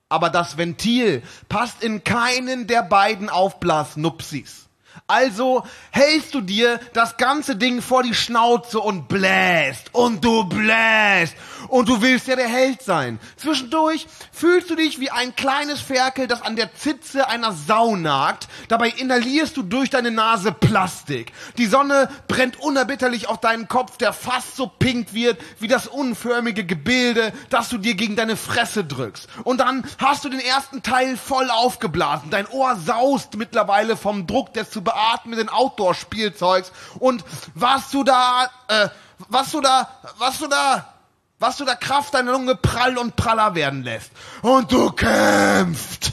[0.08, 4.69] Aber das Ventil passt in keinen der beiden Aufblasnupsis.
[5.10, 11.34] Also hältst du dir das ganze Ding vor die Schnauze und bläst und du bläst
[11.66, 13.18] und du willst ja der Held sein.
[13.36, 18.48] Zwischendurch fühlst du dich wie ein kleines Ferkel, das an der Zitze einer Sau nagt.
[18.68, 21.32] Dabei inhalierst du durch deine Nase Plastik.
[21.58, 26.64] Die Sonne brennt unerbitterlich auf deinen Kopf, der fast so pink wird wie das unförmige
[26.64, 29.28] Gebilde, das du dir gegen deine Fresse drückst.
[29.42, 32.30] Und dann hast du den ersten Teil voll aufgeblasen.
[32.30, 36.72] Dein Ohr saust mittlerweile vom Druck des zu beatmenden Outdoor-Spielzeugs.
[36.98, 37.24] Und
[37.54, 38.88] was du da, äh,
[39.28, 39.88] was du da,
[40.18, 40.94] was du da,
[41.38, 44.10] was du da Kraft deiner Lunge prall und praller werden lässt.
[44.42, 46.12] Und du kämpfst.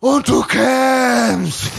[0.00, 1.70] Und du kämpfst.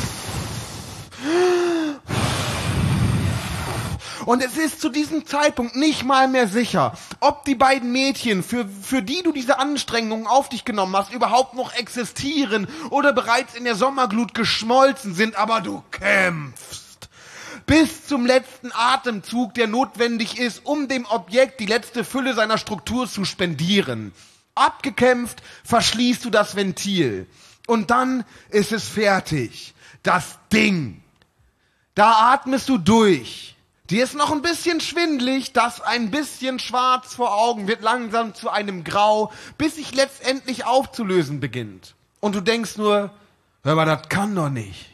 [4.26, 8.68] Und es ist zu diesem Zeitpunkt nicht mal mehr sicher, ob die beiden Mädchen, für,
[8.68, 13.66] für die du diese Anstrengungen auf dich genommen hast, überhaupt noch existieren oder bereits in
[13.66, 17.10] der Sommerglut geschmolzen sind, aber du kämpfst.
[17.68, 23.08] Bis zum letzten Atemzug, der notwendig ist, um dem Objekt die letzte Fülle seiner Struktur
[23.10, 24.12] zu spendieren.
[24.56, 27.28] Abgekämpft verschließt du das Ventil.
[27.68, 29.74] Und dann ist es fertig.
[30.04, 31.02] Das Ding.
[31.96, 33.55] Da atmest du durch.
[33.92, 38.50] Dir ist noch ein bisschen schwindlig, das ein bisschen schwarz vor Augen wird langsam zu
[38.50, 41.94] einem Grau, bis sich letztendlich aufzulösen beginnt.
[42.20, 43.12] Und du denkst nur,
[43.64, 44.90] hör mal, das kann doch nicht.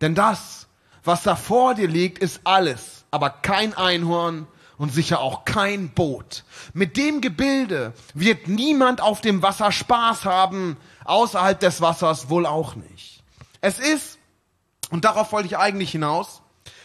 [0.00, 0.66] Denn das,
[1.04, 4.48] was da vor dir liegt, ist alles, aber kein Einhorn
[4.78, 6.42] und sicher auch kein Boot.
[6.72, 12.74] Mit dem Gebilde wird niemand auf dem Wasser Spaß haben, außerhalb des Wassers wohl auch
[12.74, 13.22] nicht.
[13.60, 14.18] Es ist,
[14.90, 16.42] und darauf wollte ich eigentlich hinaus,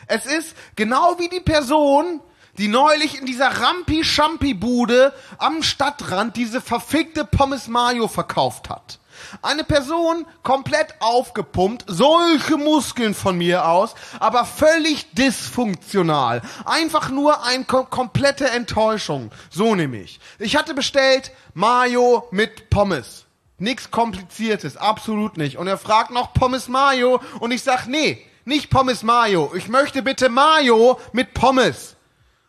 [0.08, 2.22] es ist genau wie die Person,
[2.58, 9.00] die neulich in dieser Rampi-Schampi-Bude am Stadtrand diese verfickte Pommes Mayo verkauft hat.
[9.42, 16.42] Eine Person komplett aufgepumpt, solche Muskeln von mir aus, aber völlig dysfunktional.
[16.66, 19.32] Einfach nur eine kom komplette Enttäuschung.
[19.50, 20.20] So nämlich.
[20.40, 23.26] Ich hatte bestellt Mayo mit Pommes.
[23.60, 25.58] Nix kompliziertes, absolut nicht.
[25.58, 29.52] Und er fragt noch Pommes Mayo und ich sag, nee, nicht Pommes Mayo.
[29.56, 31.96] Ich möchte bitte Mayo mit Pommes.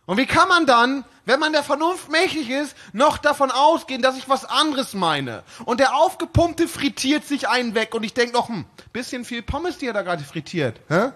[0.06, 4.16] Und wie kann man dann, wenn man der Vernunft mächtig ist, noch davon ausgehen, dass
[4.16, 5.42] ich was anderes meine?
[5.64, 9.78] Und der Aufgepumpte frittiert sich einen weg und ich denk noch, hm, bisschen viel Pommes,
[9.78, 10.80] die er da gerade frittiert.
[10.88, 11.12] Hä?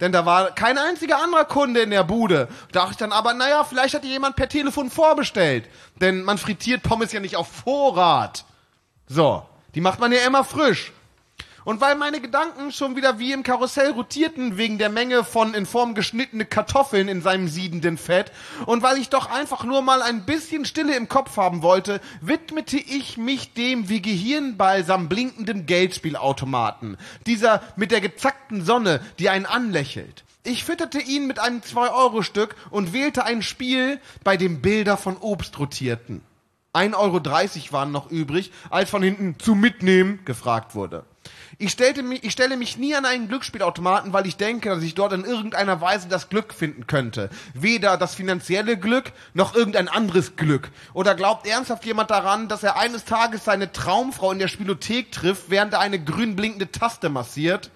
[0.00, 2.48] Denn da war kein einziger anderer Kunde in der Bude.
[2.72, 5.68] Da dachte ich dann aber, naja, vielleicht hat jemand per Telefon vorbestellt.
[6.00, 8.44] Denn man frittiert Pommes ja nicht auf Vorrat.
[9.06, 10.92] So, die macht man ja immer frisch.
[11.64, 15.64] Und weil meine Gedanken schon wieder wie im Karussell rotierten wegen der Menge von in
[15.64, 18.32] Form geschnittene Kartoffeln in seinem siedenden Fett
[18.66, 22.76] und weil ich doch einfach nur mal ein bisschen Stille im Kopf haben wollte, widmete
[22.76, 26.98] ich mich dem wie Gehirnbalsam blinkenden Geldspielautomaten.
[27.26, 30.24] Dieser mit der gezackten Sonne, die einen anlächelt.
[30.42, 35.58] Ich fütterte ihn mit einem 2-Euro-Stück und wählte ein Spiel, bei dem Bilder von Obst
[35.58, 36.20] rotierten.
[36.74, 41.06] 1,30 Euro waren noch übrig, als von hinten zu mitnehmen gefragt wurde.
[41.58, 44.94] Ich, stellte mich, ich stelle mich nie an einen Glücksspielautomaten, weil ich denke, dass ich
[44.94, 47.30] dort in irgendeiner Weise das Glück finden könnte.
[47.54, 50.70] Weder das finanzielle Glück noch irgendein anderes Glück.
[50.92, 55.50] Oder glaubt ernsthaft jemand daran, dass er eines Tages seine Traumfrau in der Spielothek trifft,
[55.50, 57.70] während er eine grün blinkende Taste massiert?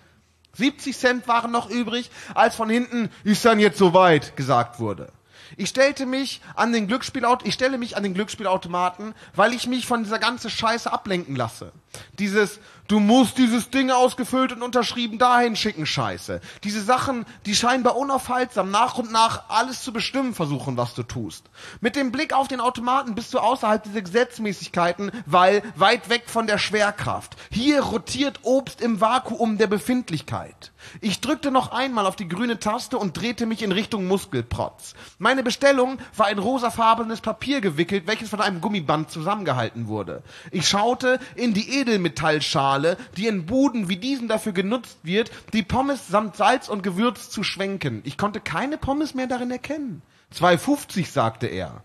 [0.55, 5.13] 70 Cent waren noch übrig, als von hinten ist dann jetzt soweit gesagt wurde.
[5.57, 9.87] Ich stellte mich an den Glücksspielaut ich stelle mich an den Glücksspielautomaten, weil ich mich
[9.87, 11.73] von dieser ganzen Scheiße ablenken lasse.
[12.19, 16.41] Dieses Du musst dieses Ding ausgefüllt und unterschrieben dahin schicken, Scheiße.
[16.65, 21.45] Diese Sachen, die scheinbar unaufhaltsam nach und nach alles zu bestimmen versuchen, was du tust.
[21.81, 26.47] Mit dem Blick auf den Automaten bist du außerhalb dieser Gesetzmäßigkeiten, weil weit weg von
[26.47, 27.37] der Schwerkraft.
[27.51, 30.73] Hier rotiert Obst im Vakuum der Befindlichkeit.
[31.01, 34.95] Ich drückte noch einmal auf die grüne Taste und drehte mich in Richtung Muskelprotz.
[35.19, 40.25] Mein Meine Bestellung war in rosafarbenes Papier gewickelt, welches von einem Gummiband zusammengehalten wurde.
[40.51, 42.78] Ich schaute in die Edelmetallschale,
[43.17, 47.43] die in Buden wie diesen dafür genutzt wird, die Pommes samt Salz und Gewürz zu
[47.43, 48.03] schwenken.
[48.05, 50.03] Ich konnte keine Pommes mehr darin erkennen.
[50.35, 51.83] 2,50 sagte er.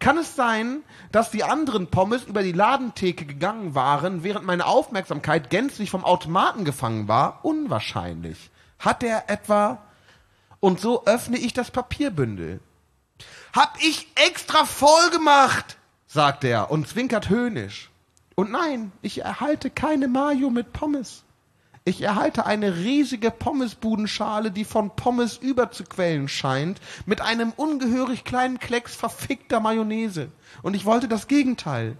[0.00, 5.48] Kann es sein, dass die anderen Pommes über die Ladentheke gegangen waren, während meine Aufmerksamkeit
[5.48, 7.44] gänzlich vom Automaten gefangen war?
[7.44, 8.50] Unwahrscheinlich.
[8.78, 9.82] Hat er etwa...
[10.58, 12.60] Und so öffne ich das Papierbündel.
[13.52, 15.76] Hab ich extra voll gemacht,
[16.06, 17.91] sagt er und zwinkert höhnisch.
[18.34, 21.24] Und nein, ich erhalte keine Mayo mit Pommes.
[21.84, 28.94] Ich erhalte eine riesige Pommesbudenschale, die von Pommes überzuquellen scheint, mit einem ungehörig kleinen Klecks
[28.94, 30.28] verfickter Mayonnaise.
[30.62, 31.96] Und ich wollte das Gegenteil.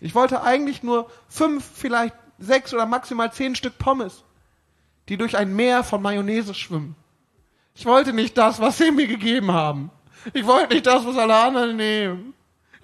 [0.00, 4.24] Ich wollte eigentlich nur fünf, vielleicht sechs oder maximal zehn Stück Pommes,
[5.10, 6.96] die durch ein Meer von Mayonnaise schwimmen.
[7.74, 9.90] Ich wollte nicht das, was sie mir gegeben haben.
[10.32, 12.34] Ich wollte nicht das, was alle anderen nehmen.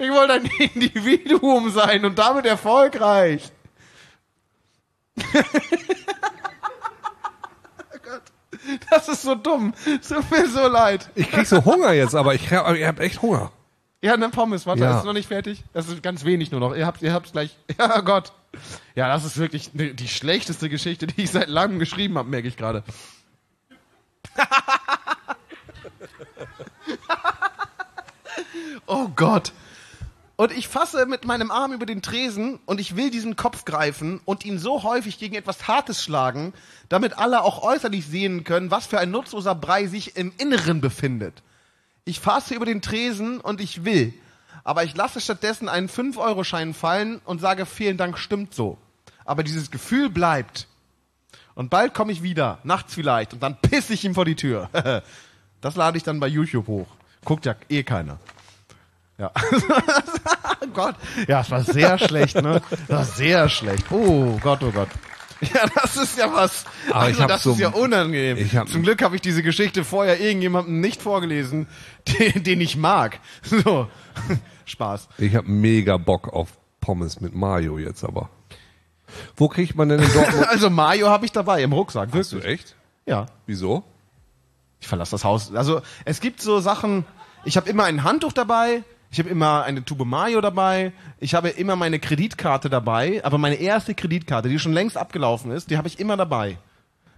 [0.01, 0.45] Ich wollte ein
[0.75, 3.51] Individuum sein und damit erfolgreich.
[8.91, 9.73] Das ist so dumm.
[10.01, 11.09] Es tut mir so leid.
[11.15, 13.51] Ich krieg so Hunger jetzt, aber ich hab, ich hab echt Hunger.
[14.03, 14.99] Ja, ne Pommes, warte, Ja.
[14.99, 15.65] ist noch nicht fertig.
[15.73, 16.75] Das ist ganz wenig nur noch.
[16.75, 17.57] Ihr habt, ihr habt's gleich.
[17.79, 18.33] Ja, Gott.
[18.95, 22.49] Ja, das ist wirklich ne, die schlechteste Geschichte, die ich seit langem geschrieben habe, merke
[22.49, 22.83] ich gerade.
[28.87, 29.53] oh Gott.
[30.41, 34.23] Und ich fasse mit meinem Arm über den Tresen und ich will diesen Kopf greifen
[34.25, 36.55] und ihn so häufig gegen etwas Hartes schlagen,
[36.89, 41.43] damit alle auch äußerlich sehen können, was für ein nutzloser Brei sich im Inneren befindet.
[42.07, 44.15] Ich fasse über den Tresen und ich will,
[44.65, 48.79] aber ich lasse stattdessen einen 5-Euro-Schein fallen und sage, vielen Dank, stimmt so.
[49.27, 50.69] Aber dieses Gefühl bleibt.
[51.55, 54.71] Und bald komme ich wieder, nachts vielleicht, und dann pisse ich ihm vor die Tür.
[55.61, 56.87] Das lade ich dann bei YouTube hoch.
[57.23, 58.19] Guckt ja eh keiner.
[59.21, 59.31] Ja.
[60.63, 60.95] oh Gott.
[61.29, 62.61] Ja, es war sehr schlecht, ne?
[62.89, 63.85] Das war sehr schlecht.
[63.91, 64.89] Oh Gott, oh Gott.
[65.41, 66.65] Ja, das ist ja was.
[66.91, 68.37] Aber ich also, hab das so- ist ja unangenehm.
[68.37, 71.67] ich hab- Zum Glück habe ich diese Geschichte vorher irgendjemandem nicht vorgelesen,
[72.19, 73.21] den, den ich mag.
[73.43, 73.89] So.
[74.67, 75.09] Spaß.
[75.19, 76.51] Ich hab mega Bock auf
[76.81, 78.29] Pommes mit Mayo jetzt aber.
[79.37, 80.47] Wo kriegt man denn in Dortmund?
[80.49, 82.11] Also Mayo habe ich dabei im Rucksack.
[82.15, 82.61] Hast du Wirklich.
[82.61, 82.77] echt?
[83.07, 83.27] Ja.
[83.47, 83.83] Wieso?
[84.79, 85.53] Ich verlasse das Haus.
[85.55, 87.05] Also es gibt so Sachen,
[87.45, 91.49] ich habe immer ein Handtuch dabei, ich habe immer eine Tube Mayo dabei, ich habe
[91.49, 95.89] immer meine Kreditkarte dabei, aber meine erste Kreditkarte, die schon längst abgelaufen ist, die habe
[95.89, 96.59] ich immer dabei.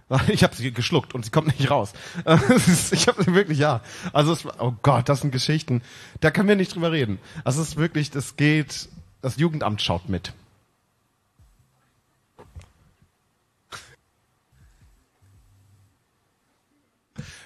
[0.27, 1.93] Ich habe sie geschluckt und sie kommt nicht raus.
[2.91, 3.81] Ich habe wirklich, ja.
[4.11, 5.81] Also, es, oh Gott, das sind Geschichten.
[6.19, 7.19] Da können wir nicht drüber reden.
[7.43, 8.89] Also, es ist wirklich, das geht,
[9.21, 10.33] das Jugendamt schaut mit.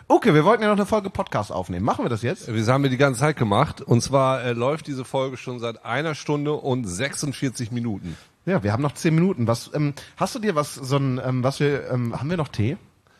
[0.10, 1.84] Okay, wir wollten ja noch eine Folge Podcast aufnehmen.
[1.84, 2.48] Machen wir das jetzt?
[2.48, 3.82] Wir haben wir die ganze Zeit gemacht.
[3.82, 8.16] Und zwar äh, läuft diese Folge schon seit einer Stunde und 46 Minuten.
[8.46, 9.48] Ja, wir haben noch zehn Minuten.
[9.48, 12.48] Was ähm, hast du dir was so ein ähm, was wir ähm, haben wir noch
[12.48, 12.78] Tee?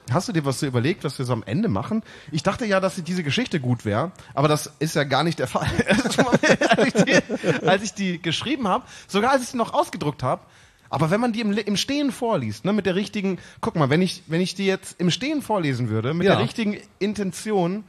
[0.10, 2.04] Hast du dir was so überlegt, was wir so am Ende machen?
[2.32, 5.48] Ich dachte ja, dass diese Geschichte gut wäre, aber das ist ja gar nicht der
[5.48, 5.68] Fall.
[6.78, 10.44] als, ich die, als ich die geschrieben habe, sogar als ich sie noch ausgedruckt habe,
[10.90, 14.02] aber wenn man die im, im Stehen vorliest, ne, mit der richtigen, guck mal, wenn
[14.02, 16.36] ich wenn ich die jetzt im Stehen vorlesen würde, mit Ja.
[16.36, 17.84] der richtigen Intention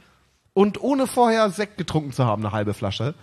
[0.53, 3.13] und ohne vorher Sekt getrunken zu haben, eine halbe Flasche,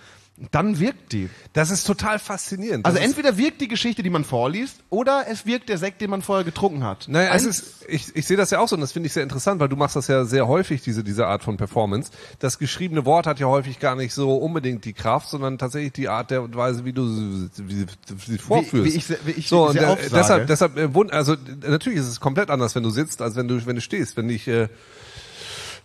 [0.53, 1.31] dann wirkt die.
[1.55, 2.85] Das ist total faszinierend.
[2.85, 6.03] Also Das ist- entweder wirkt die Geschichte, die man vorliest, oder es wirkt der Sekt,
[6.03, 7.09] den man vorher getrunken hat.
[7.09, 9.23] Naja, es ist, ich, ich sehe das ja auch so und das finde ich sehr
[9.23, 12.11] interessant, weil du machst das ja sehr häufig, diese, diese Art von Performance.
[12.39, 16.09] Das geschriebene Wort hat ja häufig gar nicht so unbedingt die Kraft, sondern tatsächlich die
[16.09, 18.93] Art der und Weise, wie du sie, wie, wie sie vorführst.
[18.93, 21.35] wie ich sie- wie ich so, und, äh, deshalb, deshalb, äh, also
[21.67, 24.17] natürlich ist es komplett anders, wenn du sitzt, als wenn du, wenn du stehst.
[24.19, 24.69] Wenn ich, äh,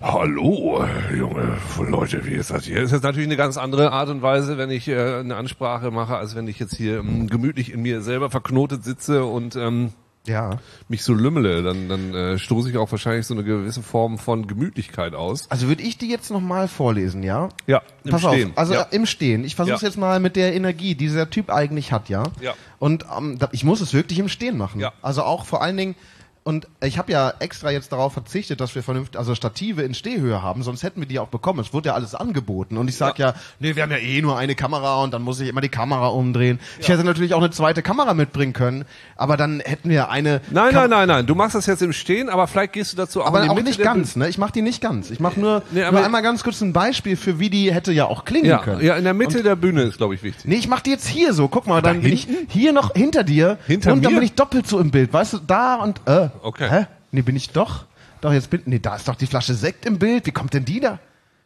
[0.03, 0.83] Hallo,
[1.15, 2.81] junge Leute, wie ist das hier?
[2.81, 6.17] es ist natürlich eine ganz andere Art und Weise, wenn ich äh, eine Ansprache mache,
[6.17, 9.91] als wenn ich jetzt hier ähm, gemütlich in mir selber verknotet sitze und ähm,
[10.25, 10.57] ja.
[10.87, 11.61] mich so lümmele.
[11.61, 15.49] Dann, dann äh, stoße ich auch wahrscheinlich so eine gewisse Form von Gemütlichkeit aus.
[15.51, 17.49] Also würde ich die jetzt nochmal vorlesen, ja?
[17.67, 18.51] Ja, im Pass Stehen.
[18.51, 18.81] auf, also ja.
[18.89, 19.43] im Stehen.
[19.43, 19.87] Ich versuche es Ja.
[19.89, 22.23] jetzt mal mit der Energie, die dieser Typ eigentlich hat, ja?
[22.41, 22.55] Ja.
[22.79, 24.81] Und ähm, ich muss es wirklich im Stehen machen.
[24.81, 24.93] Ja.
[25.03, 25.95] Also auch vor allen Dingen,
[26.43, 30.41] und ich habe ja extra jetzt darauf verzichtet, dass wir vernünftig, also Stative in Stehhöhe
[30.41, 31.59] haben, sonst hätten wir die auch bekommen.
[31.59, 32.77] Es wurde ja alles angeboten.
[32.77, 35.39] Und ich sag ja, nee, wir haben ja eh nur eine Kamera und dann muss
[35.39, 36.59] ich immer die Kamera umdrehen.
[36.79, 38.85] Ich hätte natürlich auch eine zweite Kamera mitbringen können,
[39.15, 40.41] aber dann hätten wir eine.
[40.49, 41.27] Nein, Kam- nein, nein, nein.
[41.27, 43.49] Du machst das jetzt im Stehen, aber vielleicht gehst du dazu auch Aber in die
[43.51, 44.27] auch Mitte nicht ganz, ne?
[44.27, 45.11] Ich mache die nicht ganz.
[45.11, 47.91] Ich mache nur, Nee, aber- nur einmal ganz kurz ein Beispiel für wie die hätte
[47.91, 48.83] ja auch klingen Ja, können.
[48.83, 50.45] ja, in der Mitte der Bühne ist, glaube ich, wichtig.
[50.45, 51.47] Nee, ich mach die jetzt hier so.
[51.49, 54.19] Guck mal, dann bin ich hier noch hinter dir Hinter und dann mir?
[54.21, 55.13] bin ich doppelt so im Bild.
[55.13, 56.29] Weißt du, da und äh.
[56.41, 56.69] Okay.
[56.69, 56.87] Hä?
[57.11, 57.85] Nee, bin ich doch.
[58.21, 60.25] Doch jetzt bin nee, da ist doch die Flasche Sekt im Bild.
[60.25, 60.99] Wie kommt denn die da?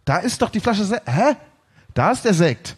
[0.04, 1.08] Da ist doch die Flasche Sekt.
[1.08, 1.36] Hä?
[1.94, 2.76] Da ist der Sekt.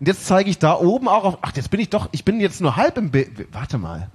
[0.00, 1.38] Und jetzt zeige ich da oben auch auf.
[1.42, 2.08] Ach, jetzt bin ich doch.
[2.12, 3.52] Ich bin jetzt nur halb im Bild.
[3.52, 4.10] Warte mal.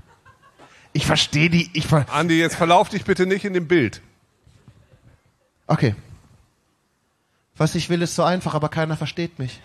[0.94, 1.70] Ich verstehe die.
[1.74, 4.02] Ich ver Andi, jetzt verlauf dich bitte nicht in dem Bild.
[5.68, 5.96] okay.
[7.56, 9.62] Was ich will, ist so einfach, aber keiner versteht mich.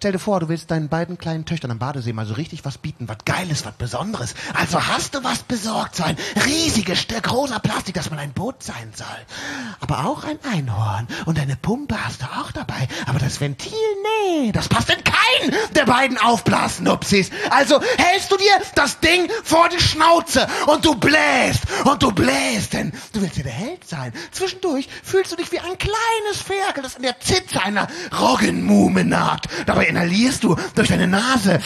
[0.00, 2.78] Stell dir vor, du willst deinen beiden kleinen Töchtern am Badesee mal so richtig was
[2.78, 4.34] bieten, was Geiles, was Besonderes.
[4.54, 8.62] Also hast du was besorgt, so ein riesiges Stück rosa Plastik, das mal ein Boot
[8.62, 9.06] sein soll.
[9.78, 11.06] Aber auch ein Einhorn.
[11.26, 12.88] Und deine Pumpe hast du auch dabei.
[13.04, 13.74] Aber das Ventil,
[14.32, 17.28] nee, das passt in keinen der beiden Aufblasnupsis.
[17.50, 22.72] Also hältst du dir das Ding vor die Schnauze und du bläst und du bläst,
[22.72, 24.14] denn du willst ja der Held sein.
[24.30, 27.86] Zwischendurch fühlst du dich wie ein kleines Ferkel, das in der Zitze einer
[28.18, 29.50] Roggenmume nagt.
[29.66, 31.60] Dabei inhalierst du durch deine Nase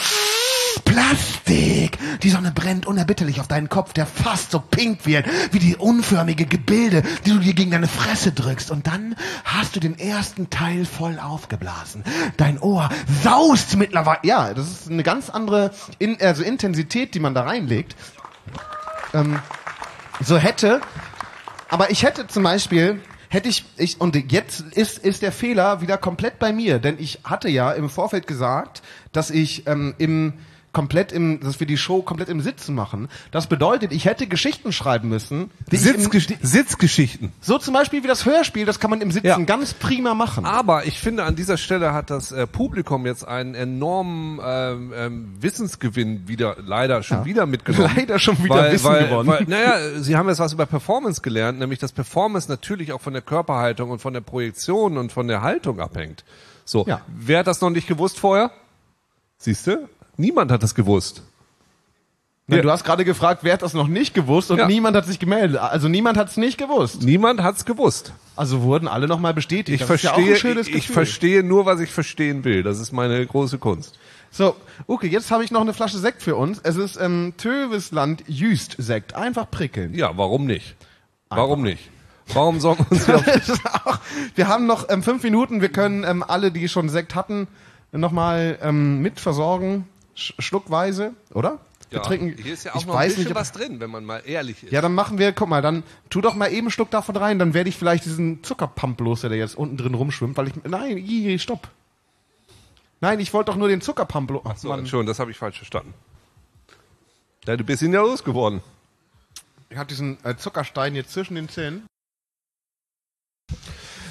[0.83, 1.97] Plastik.
[2.21, 6.45] Die Sonne brennt unerbitterlich auf deinen Kopf, der fast so pink wird wie die unförmige
[6.45, 8.71] Gebilde, die du dir gegen deine Fresse drückst.
[8.71, 12.03] Und dann hast du den ersten Teil voll aufgeblasen.
[12.37, 12.89] Dein Ohr
[13.23, 14.19] saust mittlerweile.
[14.23, 17.95] Ja, das ist eine ganz andere in, also Intensität, die man da reinlegt.
[19.13, 19.39] Ähm,
[20.21, 20.81] so hätte,
[21.69, 25.97] aber ich hätte zum Beispiel, hätte ich, ich, und jetzt ist, ist der Fehler wieder
[25.97, 30.33] komplett bei mir, denn ich hatte ja im Vorfeld gesagt, dass ich ähm, im
[30.75, 33.07] komplett im, dass wir die Show komplett im Sitzen machen.
[33.31, 35.49] Das bedeutet, ich hätte Geschichten schreiben müssen.
[35.71, 37.31] Im, Sitzgesch die, Sitzgeschichten.
[37.39, 39.37] so zum Beispiel wie das Hörspiel, das kann man im Sitzen Ja.
[39.39, 40.45] ganz prima machen.
[40.45, 45.33] Aber ich finde, an dieser Stelle hat das äh, Publikum jetzt einen enormen ähm, ähm,
[45.39, 47.89] Wissensgewinn wieder, leider schon wieder mitgenommen.
[47.95, 49.29] Leider schon wieder weil, Wissen weil, gewonnen.
[49.29, 53.13] Weil, naja, sie haben jetzt was über Performance gelernt, nämlich dass Performance natürlich auch von
[53.13, 56.25] der Körperhaltung und von der Projektion und von der Haltung abhängt.
[56.65, 56.99] So, Ja.
[57.07, 58.51] wer hat das noch nicht gewusst vorher?
[59.37, 59.87] Siehst du?
[60.17, 61.21] Niemand hat das gewusst.
[62.47, 62.61] Ja.
[62.61, 64.67] Du hast gerade gefragt, wer hat das noch nicht gewusst und Ja.
[64.67, 65.57] niemand hat sich gemeldet.
[65.59, 67.01] Also niemand hat es nicht gewusst.
[67.01, 68.13] Niemand hat's gewusst.
[68.35, 69.81] Also wurden alle nochmal bestätigt.
[69.81, 72.61] Ich Das ja verstehe, schönes ich, ich verstehe nur, was ich verstehen will.
[72.61, 73.97] Das ist meine große Kunst.
[74.29, 74.55] So,
[74.85, 76.59] okay, jetzt habe ich noch eine Flasche Sekt für uns.
[76.61, 79.15] Es ist ähm, Tövisland Jüst Sekt.
[79.15, 79.95] Einfach prickeln.
[79.95, 80.75] Ja, warum nicht?
[81.29, 81.89] Warum nicht?
[82.33, 83.99] Warum sorgen wir uns ist auch-
[84.35, 85.61] wir haben noch ähm, fünf Minuten.
[85.61, 87.47] Wir können ähm, alle, die schon Sekt hatten,
[87.91, 89.87] nochmal ähm, mit versorgen.
[89.87, 91.59] Sch schluckweise, oder?
[91.89, 92.41] Wir trinken.
[92.41, 94.21] hier ist ja auch ich noch ein weiß bisschen nicht, was drin, wenn man mal
[94.25, 94.71] ehrlich ist.
[94.71, 97.39] Ja, dann machen wir, guck mal, dann tu doch mal eben einen Schluck davon rein,
[97.39, 100.97] dann werde ich vielleicht diesen Zuckerpump los, der jetzt unten drin rumschwimmt, weil ich, nein,
[100.97, 101.69] ii, stopp.
[103.01, 104.41] Nein, ich wollte doch nur den Zuckerpump los.
[104.45, 104.71] Ach, so.
[104.71, 105.93] Entschuldigung, das habe ich falsch verstanden.
[107.45, 108.61] Ja, du bist ihn ja losgeworden.
[109.69, 111.85] Ich hatte diesen äh, Zuckerstein jetzt zwischen den Zähnen.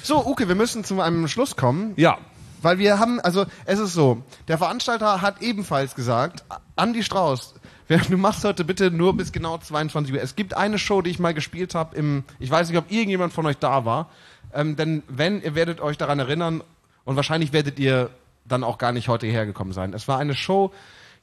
[0.01, 2.19] So, Uke, wir müssen zu einem Schluss kommen, Ja,
[2.65, 6.43] weil wir haben, also es ist so, der Veranstalter hat ebenfalls gesagt,
[6.75, 7.53] Andi Strauß,
[8.09, 10.21] du machst heute bitte nur bis genau 22 Uhr.
[10.21, 13.33] Es gibt eine Show, die ich mal gespielt habe im, ich weiß nicht, ob irgendjemand
[13.33, 14.09] von euch da war,
[14.51, 16.63] ähm, denn wenn, ihr werdet euch daran erinnern
[17.03, 18.09] und wahrscheinlich werdet ihr
[18.45, 19.93] dann auch gar nicht heute hergekommen sein.
[19.93, 20.71] Es war eine Show,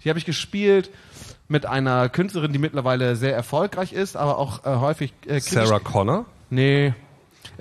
[0.05, 0.90] die habe ich gespielt
[1.49, 6.24] mit einer Künstlerin, die mittlerweile sehr erfolgreich ist, aber auch äh, häufig äh, Sarah Connor.
[6.51, 6.95] Nee.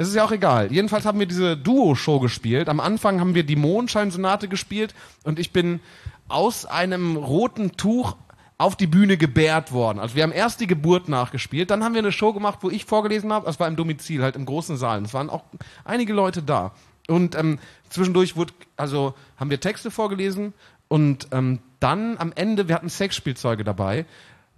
[0.01, 0.71] Es ist ja auch egal.
[0.71, 2.69] Jedenfalls haben wir diese Duo-Show gespielt.
[2.69, 5.79] Am Anfang haben wir die Mondscheinsonate gespielt und ich bin
[6.27, 8.15] aus einem roten Tuch
[8.57, 9.99] auf die Bühne gebärt worden.
[9.99, 12.85] Also wir haben erst die Geburt nachgespielt, dann haben wir eine Show gemacht, wo ich
[12.85, 13.45] vorgelesen habe.
[13.45, 15.03] Das war im Domizil, halt im großen Saal.
[15.03, 15.43] Es waren auch
[15.85, 16.71] einige Leute da.
[17.07, 20.53] Und ähm, zwischendurch wurde, also haben wir Texte vorgelesen
[20.87, 24.05] und ähm, dann am Ende, wir hatten Sexspielzeuge dabei.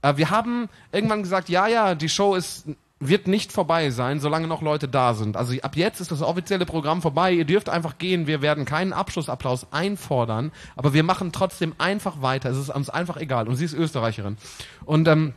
[0.03, 2.65] Äh, wir haben irgendwann gesagt, ja, ja, die Show ist
[3.07, 5.37] wird nicht vorbei sein, solange noch Leute da sind.
[5.37, 7.31] Also ab jetzt ist das offizielle Programm vorbei.
[7.31, 8.27] Ihr dürft einfach gehen.
[8.27, 12.49] Wir werden keinen Abschlussapplaus einfordern, aber wir machen trotzdem einfach weiter.
[12.49, 13.47] Es ist uns einfach egal.
[13.47, 14.37] Und sie ist Österreicherin.
[14.85, 15.33] Und ähm,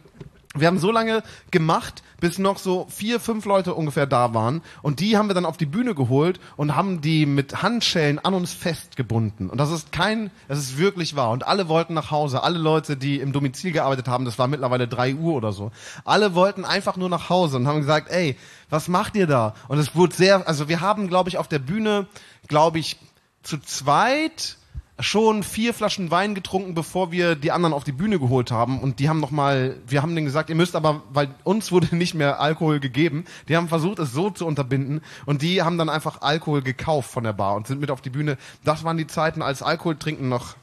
[0.60, 4.62] wir haben so lange gemacht, bis noch so vier, fünf Leute ungefähr da waren.
[4.82, 8.34] Und die haben wir dann auf die Bühne geholt und haben die mit Handschellen an
[8.34, 9.50] uns festgebunden.
[9.50, 11.30] Und das ist kein, das ist wirklich wahr.
[11.30, 12.42] Und alle wollten nach Hause.
[12.42, 15.70] Alle Leute, die im Domizil gearbeitet haben, das war mittlerweile drei Uhr oder so.
[16.04, 18.36] Alle wollten einfach nur nach Hause und haben gesagt, ey,
[18.70, 19.54] was macht ihr da?
[19.68, 22.06] Und es wurde sehr, also wir haben, glaube ich, auf der Bühne,
[22.48, 22.96] glaube ich,
[23.42, 24.56] zu zweit
[24.98, 28.80] schon vier Flaschen Wein getrunken, bevor wir die anderen auf die Bühne geholt haben.
[28.80, 31.94] Und die haben noch mal, wir haben denen gesagt, ihr müsst aber, weil uns wurde
[31.94, 35.02] nicht mehr Alkohol gegeben, die haben versucht, es so zu unterbinden.
[35.26, 38.10] Und die haben dann einfach Alkohol gekauft von der Bar und sind mit auf die
[38.10, 38.38] Bühne.
[38.64, 40.56] Das waren die Zeiten, als Alkohol trinken noch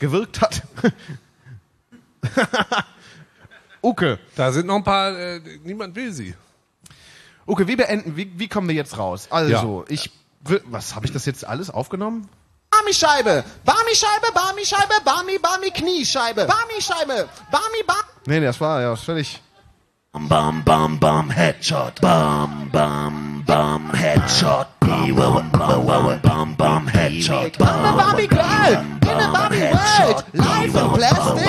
[0.00, 0.62] gewirkt hat.
[3.82, 4.18] Uke.
[4.34, 6.34] Da sind noch ein paar, äh, niemand will sie.
[7.46, 9.28] Okay, wie beenden, wie, wie kommen wir jetzt raus?
[9.30, 10.10] Also, ich,
[10.44, 12.28] will- was, habe ich das jetzt alles aufgenommen?
[12.74, 18.02] Barmi-Scheibe, Barmi-Scheibe, Barmi-Scheibe, Barmi, Barmi, Kniescheibe, Barmi-Scheibe, Barmi, Barmi.
[18.26, 19.40] Nee, nee, das war ja völlig...
[20.12, 22.00] Bam, bam, bam, Headshot.
[22.00, 24.68] Bam, bam, bam, Headshot.
[24.78, 27.60] Bam, bam, bam, bam, bam, Headshot.
[27.60, 30.24] A Barbie girl in a Barbie world.
[30.32, 31.44] Life in plastic.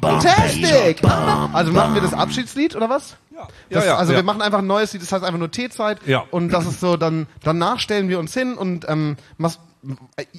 [0.00, 1.04] Fantastic.
[1.52, 3.16] Also machen wir das Abschiedslied oder was?
[3.30, 4.18] Ja, Das, ja, also ja.
[4.18, 5.98] wir machen einfach ein neues Lied, das heißt einfach nur Teezeit.
[6.06, 6.24] Ja.
[6.30, 9.58] Und das ist so, dann danach stellen wir uns hin und ähm, äh,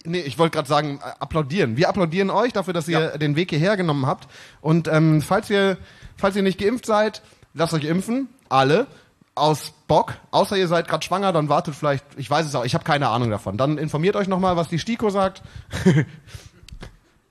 [0.05, 1.77] nee, ich wollte gerade sagen, applaudieren.
[1.77, 4.27] Wir applaudieren euch dafür, dass ihr den Weg hierher genommen habt.
[4.61, 5.77] Und ähm, falls ihr,
[6.17, 7.21] falls ihr nicht geimpft seid,
[7.53, 8.87] lasst euch impfen, alle.
[9.33, 12.73] Aus Bock, außer ihr seid gerade schwanger, dann wartet vielleicht, ich weiß es auch, ich
[12.73, 13.57] habe keine Ahnung davon.
[13.57, 15.41] Dann informiert euch nochmal, was die STIKO sagt.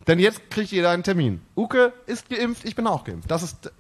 [0.06, 1.42] Denn jetzt kriegt jeder einen Termin.
[1.56, 3.30] Uke ist geimpft, ich bin auch geimpft.
[3.30, 3.70] Das ist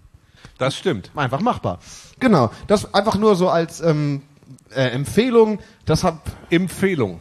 [0.58, 1.10] Das stimmt.
[1.16, 1.78] einfach machbar.
[2.20, 4.22] Genau, das einfach nur so als ähm,
[4.70, 5.58] äh, Empfehlung.
[5.86, 6.18] Das hat
[6.50, 7.20] Empfehlung.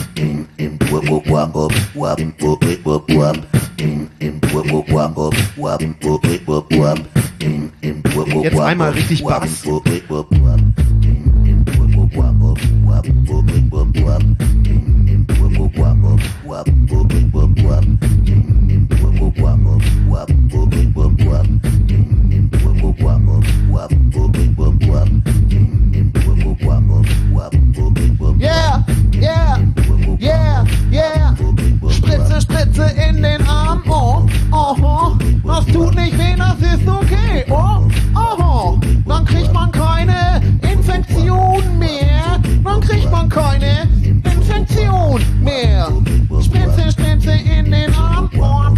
[8.43, 9.63] Jetzt einmal richtig Bass.
[30.21, 31.35] Yeah, yeah.
[31.89, 33.83] Spritze, Spritze in den Arm.
[33.89, 37.45] Oh, oh, das tut nicht weh, das ist okay.
[37.49, 42.39] Oh, oh, dann kriegt man keine Infektion mehr.
[42.63, 45.87] Dann kriegt man keine Infektion mehr.
[46.41, 48.29] Spritze, Spritze in den Arm.
[48.33, 48.77] Wop,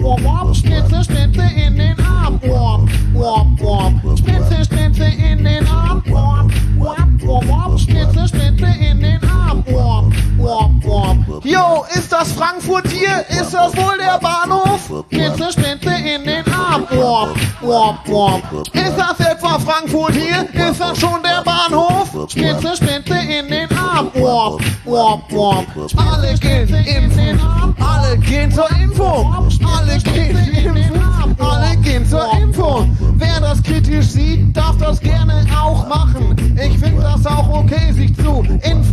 [0.00, 0.54] wop, wop.
[0.54, 2.40] Spritze, Spritze in den Arm.
[2.42, 4.29] Wop, wop, wop.
[11.42, 13.24] Yo, ist das Frankfurt hier?
[13.30, 15.04] Ist das wohl der Bahnhof?
[15.10, 16.86] Spritze, Spritze in den Arm.
[16.90, 18.42] Wop, wop, wop.
[18.74, 20.46] Ist das etwa Frankfurt hier?
[20.68, 22.10] Ist das schon der Bahnhof?
[22.30, 24.10] Spritze, Spritze in den Arm.
[24.14, 25.66] Wop, wop, wop.
[25.96, 27.40] Alle gehen impfen.
[27.80, 29.34] Alle gehen zur Impfung.
[29.34, 31.36] Alle gehen impfen.
[31.38, 32.96] Alle gehen zur Impfung.
[33.16, 36.36] Wer das kritisch sieht, darf das gerne auch machen.
[36.56, 38.89] Ich finde das auch okay, sich zu informieren,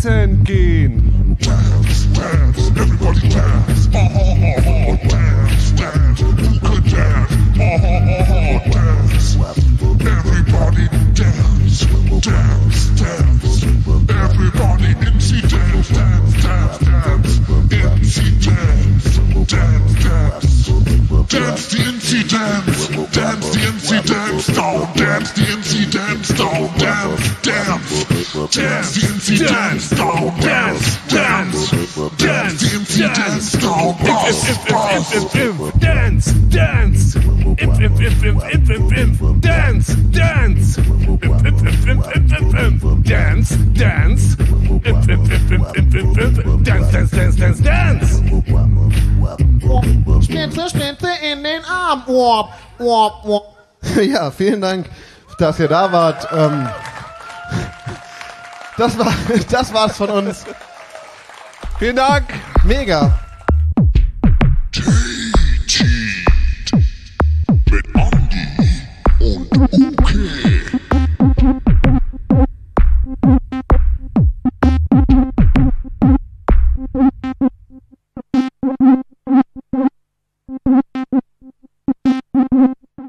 [0.00, 0.99] tanzen gehen.
[54.02, 54.90] Ja, vielen Dank,
[55.38, 56.28] dass ihr da wart.
[56.32, 56.68] Ähm,
[58.76, 59.12] das war,
[59.50, 60.44] das war's von uns.
[61.78, 62.26] Vielen Dank.
[62.64, 63.19] Mega.